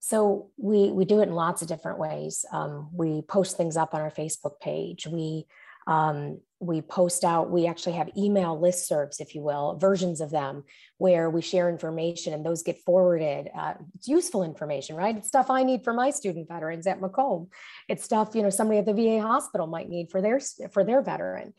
So 0.00 0.50
we 0.56 0.90
we 0.90 1.04
do 1.04 1.20
it 1.20 1.28
in 1.28 1.34
lots 1.34 1.62
of 1.62 1.68
different 1.68 1.98
ways. 1.98 2.44
Um, 2.52 2.88
we 2.92 3.22
post 3.22 3.56
things 3.56 3.76
up 3.76 3.94
on 3.94 4.00
our 4.00 4.10
Facebook 4.10 4.60
page. 4.60 5.06
We 5.06 5.46
um, 5.86 6.40
we 6.60 6.80
post 6.80 7.22
out, 7.22 7.50
we 7.50 7.66
actually 7.66 7.92
have 7.92 8.10
email 8.16 8.58
listservs, 8.58 9.20
if 9.20 9.34
you 9.34 9.42
will, 9.42 9.76
versions 9.76 10.20
of 10.20 10.30
them 10.30 10.64
where 10.96 11.30
we 11.30 11.40
share 11.40 11.68
information 11.68 12.32
and 12.32 12.44
those 12.44 12.64
get 12.64 12.78
forwarded. 12.84 13.48
Uh, 13.56 13.74
it's 13.94 14.08
useful 14.08 14.42
information, 14.42 14.96
right? 14.96 15.16
It's 15.16 15.28
stuff 15.28 15.50
I 15.50 15.62
need 15.62 15.84
for 15.84 15.92
my 15.92 16.10
student 16.10 16.48
veterans 16.48 16.88
at 16.88 17.00
Macomb. 17.00 17.48
It's 17.88 18.04
stuff, 18.04 18.34
you 18.34 18.42
know, 18.42 18.50
somebody 18.50 18.78
at 18.78 18.86
the 18.86 18.92
VA 18.92 19.22
hospital 19.22 19.68
might 19.68 19.88
need 19.88 20.10
for 20.10 20.20
their, 20.20 20.40
for 20.72 20.82
their 20.82 21.00
veteran. 21.00 21.54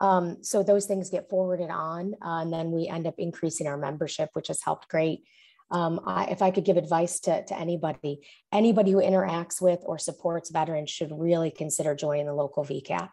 Um, 0.00 0.38
so 0.42 0.62
those 0.62 0.86
things 0.86 1.10
get 1.10 1.28
forwarded 1.28 1.70
on 1.70 2.14
uh, 2.24 2.40
and 2.42 2.52
then 2.52 2.70
we 2.70 2.86
end 2.86 3.06
up 3.06 3.14
increasing 3.18 3.66
our 3.66 3.76
membership, 3.76 4.30
which 4.34 4.48
has 4.48 4.62
helped 4.62 4.88
great. 4.88 5.24
Um, 5.70 6.00
I, 6.06 6.26
if 6.26 6.42
I 6.42 6.52
could 6.52 6.64
give 6.64 6.76
advice 6.76 7.18
to, 7.20 7.44
to 7.44 7.58
anybody, 7.58 8.20
anybody 8.52 8.92
who 8.92 8.98
interacts 8.98 9.60
with 9.60 9.80
or 9.82 9.98
supports 9.98 10.50
veterans 10.50 10.90
should 10.90 11.10
really 11.12 11.50
consider 11.50 11.96
joining 11.96 12.26
the 12.26 12.34
local 12.34 12.64
VCAT. 12.64 13.08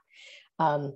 Um, 0.60 0.94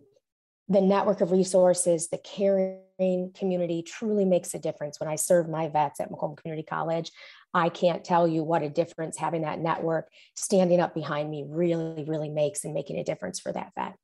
the 0.67 0.81
network 0.81 1.21
of 1.21 1.31
resources, 1.31 2.07
the 2.07 2.17
caring 2.17 3.31
community 3.33 3.83
truly 3.83 4.25
makes 4.25 4.53
a 4.53 4.59
difference. 4.59 4.99
When 4.99 5.09
I 5.09 5.15
serve 5.15 5.47
my 5.47 5.67
vets 5.67 5.99
at 5.99 6.09
Macomb 6.09 6.35
Community 6.35 6.65
College, 6.67 7.11
I 7.53 7.69
can't 7.69 8.03
tell 8.03 8.27
you 8.27 8.43
what 8.43 8.63
a 8.63 8.69
difference 8.69 9.17
having 9.17 9.43
that 9.43 9.59
network 9.59 10.07
standing 10.35 10.79
up 10.79 10.93
behind 10.93 11.29
me 11.29 11.45
really, 11.47 12.03
really 12.05 12.29
makes 12.29 12.65
and 12.65 12.73
making 12.73 12.97
a 12.97 13.03
difference 13.03 13.39
for 13.39 13.51
that 13.51 13.71
vet. 13.77 13.95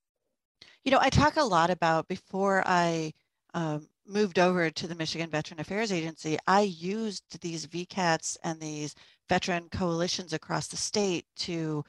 You 0.84 0.92
know, 0.92 1.00
I 1.02 1.10
talk 1.10 1.36
a 1.36 1.44
lot 1.44 1.70
about 1.70 2.08
before 2.08 2.64
I 2.66 3.14
um, 3.54 3.88
moved 4.08 4.40
over 4.40 4.70
to 4.70 4.88
the 4.88 4.96
Michigan 4.96 5.30
Veteran 5.30 5.60
Affairs 5.60 5.92
Agency, 5.92 6.38
I 6.48 6.62
used 6.62 7.42
these 7.42 7.68
VCATs 7.68 8.38
and 8.44 8.60
these 8.60 8.96
veteran 9.30 9.70
coalitions 9.70 10.34
across 10.34 10.68
the 10.68 10.78
state 10.78 11.26
to 11.38 11.84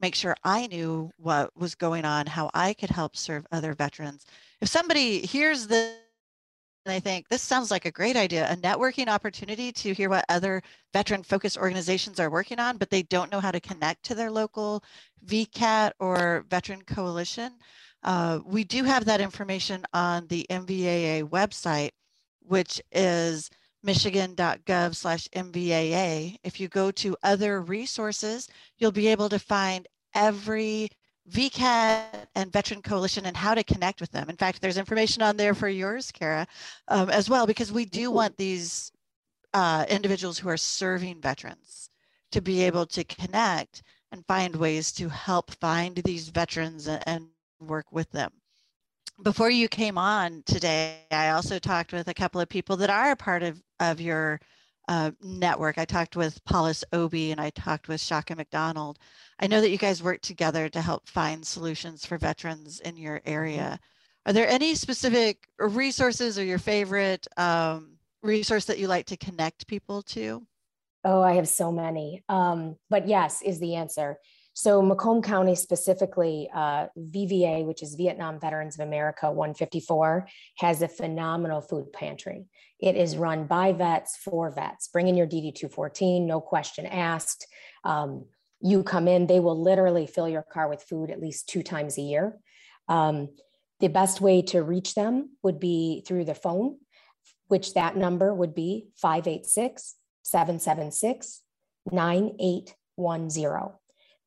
make 0.00 0.14
sure 0.14 0.36
I 0.44 0.66
knew 0.66 1.10
what 1.16 1.56
was 1.56 1.74
going 1.74 2.04
on, 2.04 2.26
how 2.26 2.50
I 2.54 2.74
could 2.74 2.90
help 2.90 3.16
serve 3.16 3.46
other 3.52 3.74
veterans. 3.74 4.24
If 4.60 4.68
somebody 4.68 5.20
hears 5.20 5.66
this 5.66 5.96
and 6.86 6.94
they 6.94 7.00
think 7.00 7.28
this 7.28 7.42
sounds 7.42 7.70
like 7.70 7.84
a 7.84 7.90
great 7.90 8.16
idea, 8.16 8.50
a 8.50 8.56
networking 8.56 9.08
opportunity 9.08 9.70
to 9.70 9.92
hear 9.92 10.08
what 10.08 10.24
other 10.30 10.62
veteran 10.94 11.22
focused 11.22 11.58
organizations 11.58 12.18
are 12.18 12.30
working 12.30 12.58
on, 12.58 12.78
but 12.78 12.88
they 12.88 13.02
don't 13.02 13.30
know 13.30 13.40
how 13.40 13.50
to 13.50 13.60
connect 13.60 14.02
to 14.04 14.14
their 14.14 14.30
local 14.30 14.82
VCAT 15.26 15.92
or 15.98 16.46
veteran 16.48 16.80
coalition. 16.82 17.52
Uh, 18.02 18.40
we 18.46 18.64
do 18.64 18.82
have 18.84 19.04
that 19.04 19.20
information 19.20 19.84
on 19.92 20.26
the 20.28 20.46
MVAA 20.48 21.28
website, 21.28 21.90
which 22.40 22.80
is 22.92 23.50
michigan.gov 23.82 24.94
slash 24.94 25.28
MVAA. 25.28 26.36
If 26.42 26.60
you 26.60 26.68
go 26.68 26.90
to 26.92 27.16
other 27.22 27.62
resources, 27.62 28.48
you'll 28.78 28.92
be 28.92 29.08
able 29.08 29.28
to 29.28 29.38
find 29.38 29.86
every 30.14 30.88
VCAT 31.30 32.26
and 32.34 32.52
Veteran 32.52 32.82
Coalition 32.82 33.26
and 33.26 33.36
how 33.36 33.54
to 33.54 33.64
connect 33.64 34.00
with 34.00 34.10
them. 34.10 34.28
In 34.28 34.36
fact, 34.36 34.60
there's 34.60 34.78
information 34.78 35.22
on 35.22 35.36
there 35.36 35.54
for 35.54 35.68
yours, 35.68 36.10
Kara, 36.10 36.46
um, 36.88 37.08
as 37.10 37.30
well, 37.30 37.46
because 37.46 37.72
we 37.72 37.84
do 37.84 38.10
want 38.10 38.36
these 38.36 38.90
uh, 39.54 39.84
individuals 39.88 40.38
who 40.38 40.48
are 40.48 40.56
serving 40.56 41.20
veterans 41.20 41.90
to 42.32 42.40
be 42.40 42.62
able 42.62 42.86
to 42.86 43.04
connect 43.04 43.82
and 44.12 44.26
find 44.26 44.56
ways 44.56 44.92
to 44.92 45.08
help 45.08 45.50
find 45.52 45.96
these 46.04 46.28
veterans 46.28 46.88
and 46.88 47.28
work 47.60 47.86
with 47.92 48.10
them 48.10 48.30
before 49.22 49.50
you 49.50 49.68
came 49.68 49.98
on 49.98 50.42
today, 50.46 51.00
I 51.10 51.30
also 51.30 51.58
talked 51.58 51.92
with 51.92 52.08
a 52.08 52.14
couple 52.14 52.40
of 52.40 52.48
people 52.48 52.76
that 52.78 52.90
are 52.90 53.12
a 53.12 53.16
part 53.16 53.42
of, 53.42 53.62
of 53.78 54.00
your 54.00 54.40
uh, 54.88 55.12
network. 55.22 55.78
I 55.78 55.84
talked 55.84 56.16
with 56.16 56.44
Paulus 56.44 56.84
Obi 56.92 57.30
and 57.30 57.40
I 57.40 57.50
talked 57.50 57.88
with 57.88 58.00
Shaka 58.00 58.34
McDonald. 58.34 58.98
I 59.38 59.46
know 59.46 59.60
that 59.60 59.70
you 59.70 59.78
guys 59.78 60.02
work 60.02 60.20
together 60.20 60.68
to 60.68 60.80
help 60.80 61.08
find 61.08 61.46
solutions 61.46 62.04
for 62.04 62.18
veterans 62.18 62.80
in 62.80 62.96
your 62.96 63.20
area. 63.24 63.78
Are 64.26 64.32
there 64.32 64.48
any 64.48 64.74
specific 64.74 65.48
resources 65.58 66.38
or 66.38 66.44
your 66.44 66.58
favorite 66.58 67.26
um, 67.36 67.96
resource 68.22 68.66
that 68.66 68.78
you 68.78 68.88
like 68.88 69.06
to 69.06 69.16
connect 69.16 69.66
people 69.66 70.02
to? 70.02 70.46
Oh, 71.04 71.22
I 71.22 71.34
have 71.34 71.48
so 71.48 71.72
many. 71.72 72.22
Um, 72.28 72.76
but 72.90 73.08
yes, 73.08 73.40
is 73.42 73.58
the 73.58 73.76
answer. 73.76 74.18
So 74.52 74.82
Macomb 74.82 75.22
County 75.22 75.54
specifically, 75.54 76.50
uh, 76.52 76.88
VVA, 76.98 77.64
which 77.64 77.82
is 77.82 77.94
Vietnam 77.94 78.40
Veterans 78.40 78.78
of 78.78 78.86
America 78.86 79.30
154, 79.30 80.28
has 80.58 80.82
a 80.82 80.88
phenomenal 80.88 81.60
food 81.60 81.92
pantry. 81.92 82.46
It 82.80 82.96
is 82.96 83.16
run 83.16 83.46
by 83.46 83.72
vets 83.72 84.16
for 84.16 84.50
vets. 84.50 84.88
Bring 84.88 85.08
in 85.08 85.16
your 85.16 85.26
DD 85.26 85.54
214, 85.54 86.26
no 86.26 86.40
question 86.40 86.86
asked. 86.86 87.46
Um, 87.84 88.26
you 88.60 88.82
come 88.82 89.08
in, 89.08 89.26
they 89.26 89.40
will 89.40 89.60
literally 89.60 90.06
fill 90.06 90.28
your 90.28 90.42
car 90.42 90.68
with 90.68 90.82
food 90.82 91.10
at 91.10 91.20
least 91.20 91.48
two 91.48 91.62
times 91.62 91.96
a 91.96 92.02
year. 92.02 92.36
Um, 92.88 93.28
the 93.78 93.88
best 93.88 94.20
way 94.20 94.42
to 94.42 94.62
reach 94.62 94.94
them 94.94 95.30
would 95.42 95.58
be 95.58 96.04
through 96.06 96.26
the 96.26 96.34
phone, 96.34 96.76
which 97.48 97.74
that 97.74 97.96
number 97.96 98.34
would 98.34 98.54
be 98.54 98.88
586 98.96 99.94
776 100.22 101.40
9810. 101.90 103.79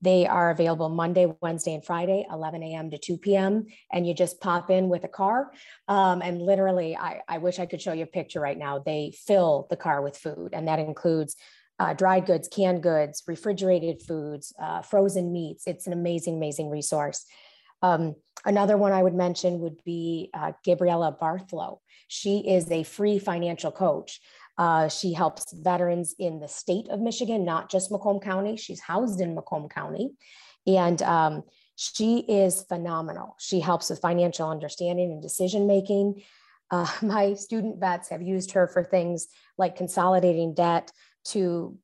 They 0.03 0.27
are 0.27 0.51
available 0.51 0.89
Monday, 0.89 1.33
Wednesday, 1.41 1.73
and 1.73 1.85
Friday, 1.85 2.25
11 2.29 2.61
a.m. 2.61 2.91
to 2.91 2.97
2 2.97 3.17
p.m. 3.17 3.67
And 3.89 4.05
you 4.05 4.13
just 4.13 4.41
pop 4.41 4.69
in 4.69 4.89
with 4.89 5.05
a 5.05 5.07
car. 5.07 5.53
Um, 5.87 6.21
and 6.21 6.41
literally, 6.41 6.97
I, 6.97 7.21
I 7.29 7.37
wish 7.37 7.57
I 7.57 7.65
could 7.65 7.81
show 7.81 7.93
you 7.93 8.03
a 8.03 8.07
picture 8.07 8.41
right 8.41 8.57
now. 8.57 8.79
They 8.79 9.13
fill 9.25 9.65
the 9.69 9.77
car 9.77 10.01
with 10.01 10.17
food, 10.17 10.49
and 10.51 10.67
that 10.67 10.79
includes 10.79 11.37
uh, 11.79 11.93
dried 11.93 12.25
goods, 12.25 12.49
canned 12.49 12.83
goods, 12.83 13.23
refrigerated 13.27 14.01
foods, 14.01 14.53
uh, 14.61 14.81
frozen 14.81 15.31
meats. 15.31 15.67
It's 15.67 15.87
an 15.87 15.93
amazing, 15.93 16.35
amazing 16.35 16.69
resource. 16.69 17.25
Um, 17.81 18.15
another 18.45 18.75
one 18.75 18.91
I 18.91 19.03
would 19.03 19.15
mention 19.15 19.59
would 19.59 19.81
be 19.85 20.31
uh, 20.33 20.51
Gabriella 20.65 21.17
Barthlow. 21.19 21.79
She 22.09 22.39
is 22.39 22.69
a 22.69 22.83
free 22.83 23.19
financial 23.19 23.71
coach. 23.71 24.19
Uh, 24.57 24.87
she 24.87 25.13
helps 25.13 25.51
veterans 25.53 26.15
in 26.19 26.39
the 26.39 26.47
state 26.47 26.87
of 26.89 26.99
Michigan, 26.99 27.43
not 27.43 27.71
just 27.71 27.91
Macomb 27.91 28.19
County. 28.19 28.55
She's 28.55 28.79
housed 28.79 29.19
in 29.19 29.35
Macomb 29.35 29.67
County. 29.69 30.11
And 30.67 31.01
um, 31.01 31.43
she 31.75 32.19
is 32.19 32.63
phenomenal. 32.63 33.35
She 33.39 33.59
helps 33.59 33.89
with 33.89 33.99
financial 33.99 34.49
understanding 34.49 35.11
and 35.11 35.21
decision 35.21 35.65
making. 35.67 36.21
Uh, 36.69 36.87
my 37.01 37.33
student 37.33 37.79
vets 37.79 38.09
have 38.09 38.21
used 38.21 38.51
her 38.51 38.67
for 38.67 38.83
things 38.83 39.27
like 39.57 39.75
consolidating 39.75 40.53
debt, 40.53 40.91
to 41.25 41.77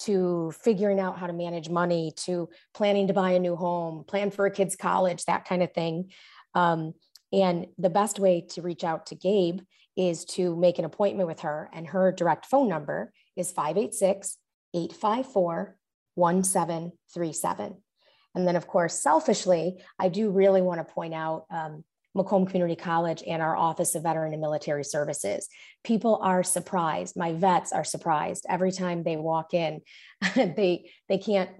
to 0.00 0.52
figuring 0.62 0.98
out 0.98 1.18
how 1.18 1.28
to 1.28 1.32
manage 1.32 1.68
money 1.68 2.12
to 2.16 2.48
planning 2.74 3.06
to 3.06 3.12
buy 3.12 3.30
a 3.32 3.38
new 3.38 3.54
home 3.54 4.04
plan 4.04 4.30
for 4.30 4.46
a 4.46 4.50
kid's 4.50 4.74
college 4.74 5.24
that 5.24 5.44
kind 5.44 5.62
of 5.62 5.72
thing 5.72 6.10
um, 6.54 6.92
and 7.32 7.66
the 7.78 7.90
best 7.90 8.18
way 8.18 8.44
to 8.50 8.62
reach 8.62 8.84
out 8.84 9.06
to 9.06 9.14
gabe 9.14 9.60
is 9.96 10.24
to 10.24 10.56
make 10.56 10.78
an 10.78 10.84
appointment 10.84 11.28
with 11.28 11.40
her 11.40 11.70
and 11.72 11.86
her 11.86 12.12
direct 12.12 12.46
phone 12.46 12.68
number 12.68 13.12
is 13.36 13.50
586 13.50 14.38
854 14.74 15.76
1737 16.14 17.76
and 18.34 18.48
then 18.48 18.56
of 18.56 18.66
course 18.66 19.02
selfishly 19.02 19.82
i 19.98 20.08
do 20.08 20.30
really 20.30 20.62
want 20.62 20.86
to 20.86 20.92
point 20.92 21.14
out 21.14 21.46
um, 21.50 21.84
Macomb 22.14 22.46
Community 22.46 22.76
College 22.76 23.22
and 23.26 23.40
our 23.40 23.56
Office 23.56 23.94
of 23.94 24.02
Veteran 24.02 24.32
and 24.32 24.40
Military 24.42 24.84
Services. 24.84 25.48
People 25.82 26.20
are 26.22 26.42
surprised. 26.42 27.16
My 27.16 27.32
vets 27.32 27.72
are 27.72 27.84
surprised 27.84 28.44
every 28.48 28.70
time 28.70 29.02
they 29.02 29.16
walk 29.16 29.54
in. 29.54 29.80
they 30.34 30.90
they 31.08 31.18
can't. 31.18 31.50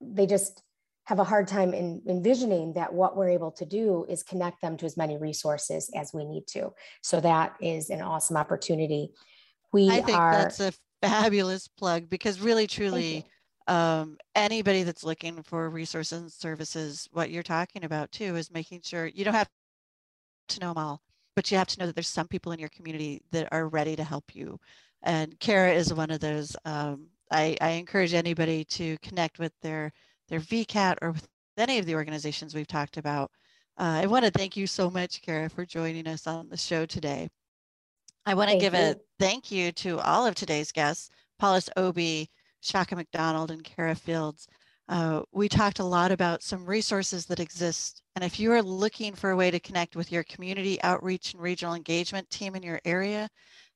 They 0.00 0.26
just 0.26 0.62
have 1.04 1.18
a 1.18 1.24
hard 1.24 1.48
time 1.48 1.74
in 1.74 2.00
envisioning 2.08 2.72
that 2.74 2.92
what 2.92 3.16
we're 3.16 3.28
able 3.28 3.50
to 3.50 3.64
do 3.64 4.06
is 4.08 4.22
connect 4.22 4.60
them 4.60 4.76
to 4.76 4.86
as 4.86 4.96
many 4.96 5.16
resources 5.16 5.90
as 5.96 6.12
we 6.14 6.24
need 6.24 6.46
to. 6.46 6.72
So 7.02 7.20
that 7.20 7.56
is 7.60 7.90
an 7.90 8.00
awesome 8.00 8.36
opportunity. 8.36 9.12
We 9.72 9.90
I 9.90 10.00
think 10.00 10.18
are, 10.18 10.32
that's 10.32 10.60
a 10.60 10.72
fabulous 11.02 11.66
plug 11.66 12.08
because 12.08 12.40
really, 12.40 12.66
truly, 12.66 13.24
um, 13.66 14.16
anybody 14.34 14.82
that's 14.84 15.04
looking 15.04 15.42
for 15.42 15.70
resources 15.70 16.20
and 16.20 16.32
services, 16.32 17.08
what 17.12 17.30
you're 17.30 17.42
talking 17.42 17.84
about 17.84 18.12
too 18.12 18.36
is 18.36 18.50
making 18.52 18.82
sure 18.82 19.06
you 19.06 19.24
don't 19.24 19.34
have 19.34 19.50
to 20.48 20.60
know 20.60 20.68
them 20.68 20.78
all, 20.78 21.02
but 21.34 21.50
you 21.50 21.56
have 21.56 21.68
to 21.68 21.80
know 21.80 21.86
that 21.86 21.94
there's 21.94 22.08
some 22.08 22.28
people 22.28 22.52
in 22.52 22.60
your 22.60 22.68
community 22.68 23.22
that 23.32 23.48
are 23.50 23.68
ready 23.68 23.96
to 23.96 24.04
help 24.04 24.34
you. 24.34 24.58
And 25.02 25.38
Kara 25.40 25.72
is 25.72 25.92
one 25.92 26.10
of 26.10 26.20
those. 26.20 26.56
Um, 26.64 27.06
I, 27.30 27.56
I 27.60 27.70
encourage 27.70 28.14
anybody 28.14 28.64
to 28.66 28.96
connect 28.98 29.38
with 29.38 29.52
their 29.62 29.92
their 30.32 30.40
VCAT 30.40 30.96
or 31.02 31.12
with 31.12 31.28
any 31.58 31.78
of 31.78 31.84
the 31.84 31.94
organizations 31.94 32.54
we've 32.54 32.66
talked 32.66 32.96
about. 32.96 33.30
Uh, 33.78 34.00
I 34.02 34.06
want 34.06 34.24
to 34.24 34.30
thank 34.30 34.56
you 34.56 34.66
so 34.66 34.90
much, 34.90 35.20
Kara, 35.20 35.50
for 35.50 35.66
joining 35.66 36.06
us 36.06 36.26
on 36.26 36.48
the 36.48 36.56
show 36.56 36.86
today. 36.86 37.28
I 38.24 38.32
want 38.32 38.50
to 38.50 38.56
give 38.56 38.72
you. 38.72 38.80
a 38.80 38.94
thank 39.18 39.50
you 39.50 39.72
to 39.72 39.98
all 40.00 40.24
of 40.24 40.34
today's 40.34 40.72
guests, 40.72 41.10
Paulus 41.38 41.68
Obi, 41.76 42.30
Shaka 42.62 42.96
McDonald, 42.96 43.50
and 43.50 43.62
Kara 43.62 43.94
Fields. 43.94 44.48
Uh, 44.88 45.20
we 45.32 45.50
talked 45.50 45.80
a 45.80 45.84
lot 45.84 46.10
about 46.10 46.42
some 46.42 46.64
resources 46.64 47.26
that 47.26 47.40
exist. 47.40 48.02
And 48.16 48.24
if 48.24 48.40
you 48.40 48.52
are 48.52 48.62
looking 48.62 49.14
for 49.14 49.32
a 49.32 49.36
way 49.36 49.50
to 49.50 49.60
connect 49.60 49.96
with 49.96 50.10
your 50.10 50.24
community 50.24 50.82
outreach 50.82 51.34
and 51.34 51.42
regional 51.42 51.74
engagement 51.74 52.30
team 52.30 52.54
in 52.54 52.62
your 52.62 52.80
area, 52.86 53.28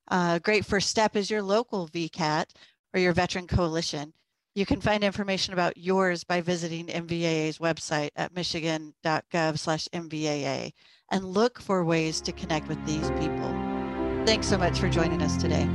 uh, 0.09 0.35
a 0.37 0.41
great 0.41 0.65
first 0.65 0.89
step 0.89 1.17
is 1.17 1.31
your 1.31 1.43
local 1.43 1.87
VCAT 1.89 2.47
or 2.95 3.01
your 3.01 3.13
Veteran 3.13 3.47
Coalition. 3.47 4.15
You 4.57 4.65
can 4.65 4.81
find 4.81 5.05
information 5.05 5.53
about 5.53 5.77
yours 5.77 6.25
by 6.25 6.41
visiting 6.41 6.87
MVAA's 6.87 7.59
website 7.59 8.09
at 8.17 8.35
michigan.gov 8.35 9.59
slash 9.59 9.87
MVAA 9.93 10.73
and 11.11 11.25
look 11.27 11.61
for 11.61 11.85
ways 11.85 12.23
to 12.23 12.33
connect 12.33 12.67
with 12.67 12.83
these 12.87 13.11
people. 13.11 13.55
Thanks 14.25 14.47
so 14.49 14.57
much 14.57 14.79
for 14.79 14.89
joining 14.89 15.21
us 15.21 15.37
today. 15.37 15.69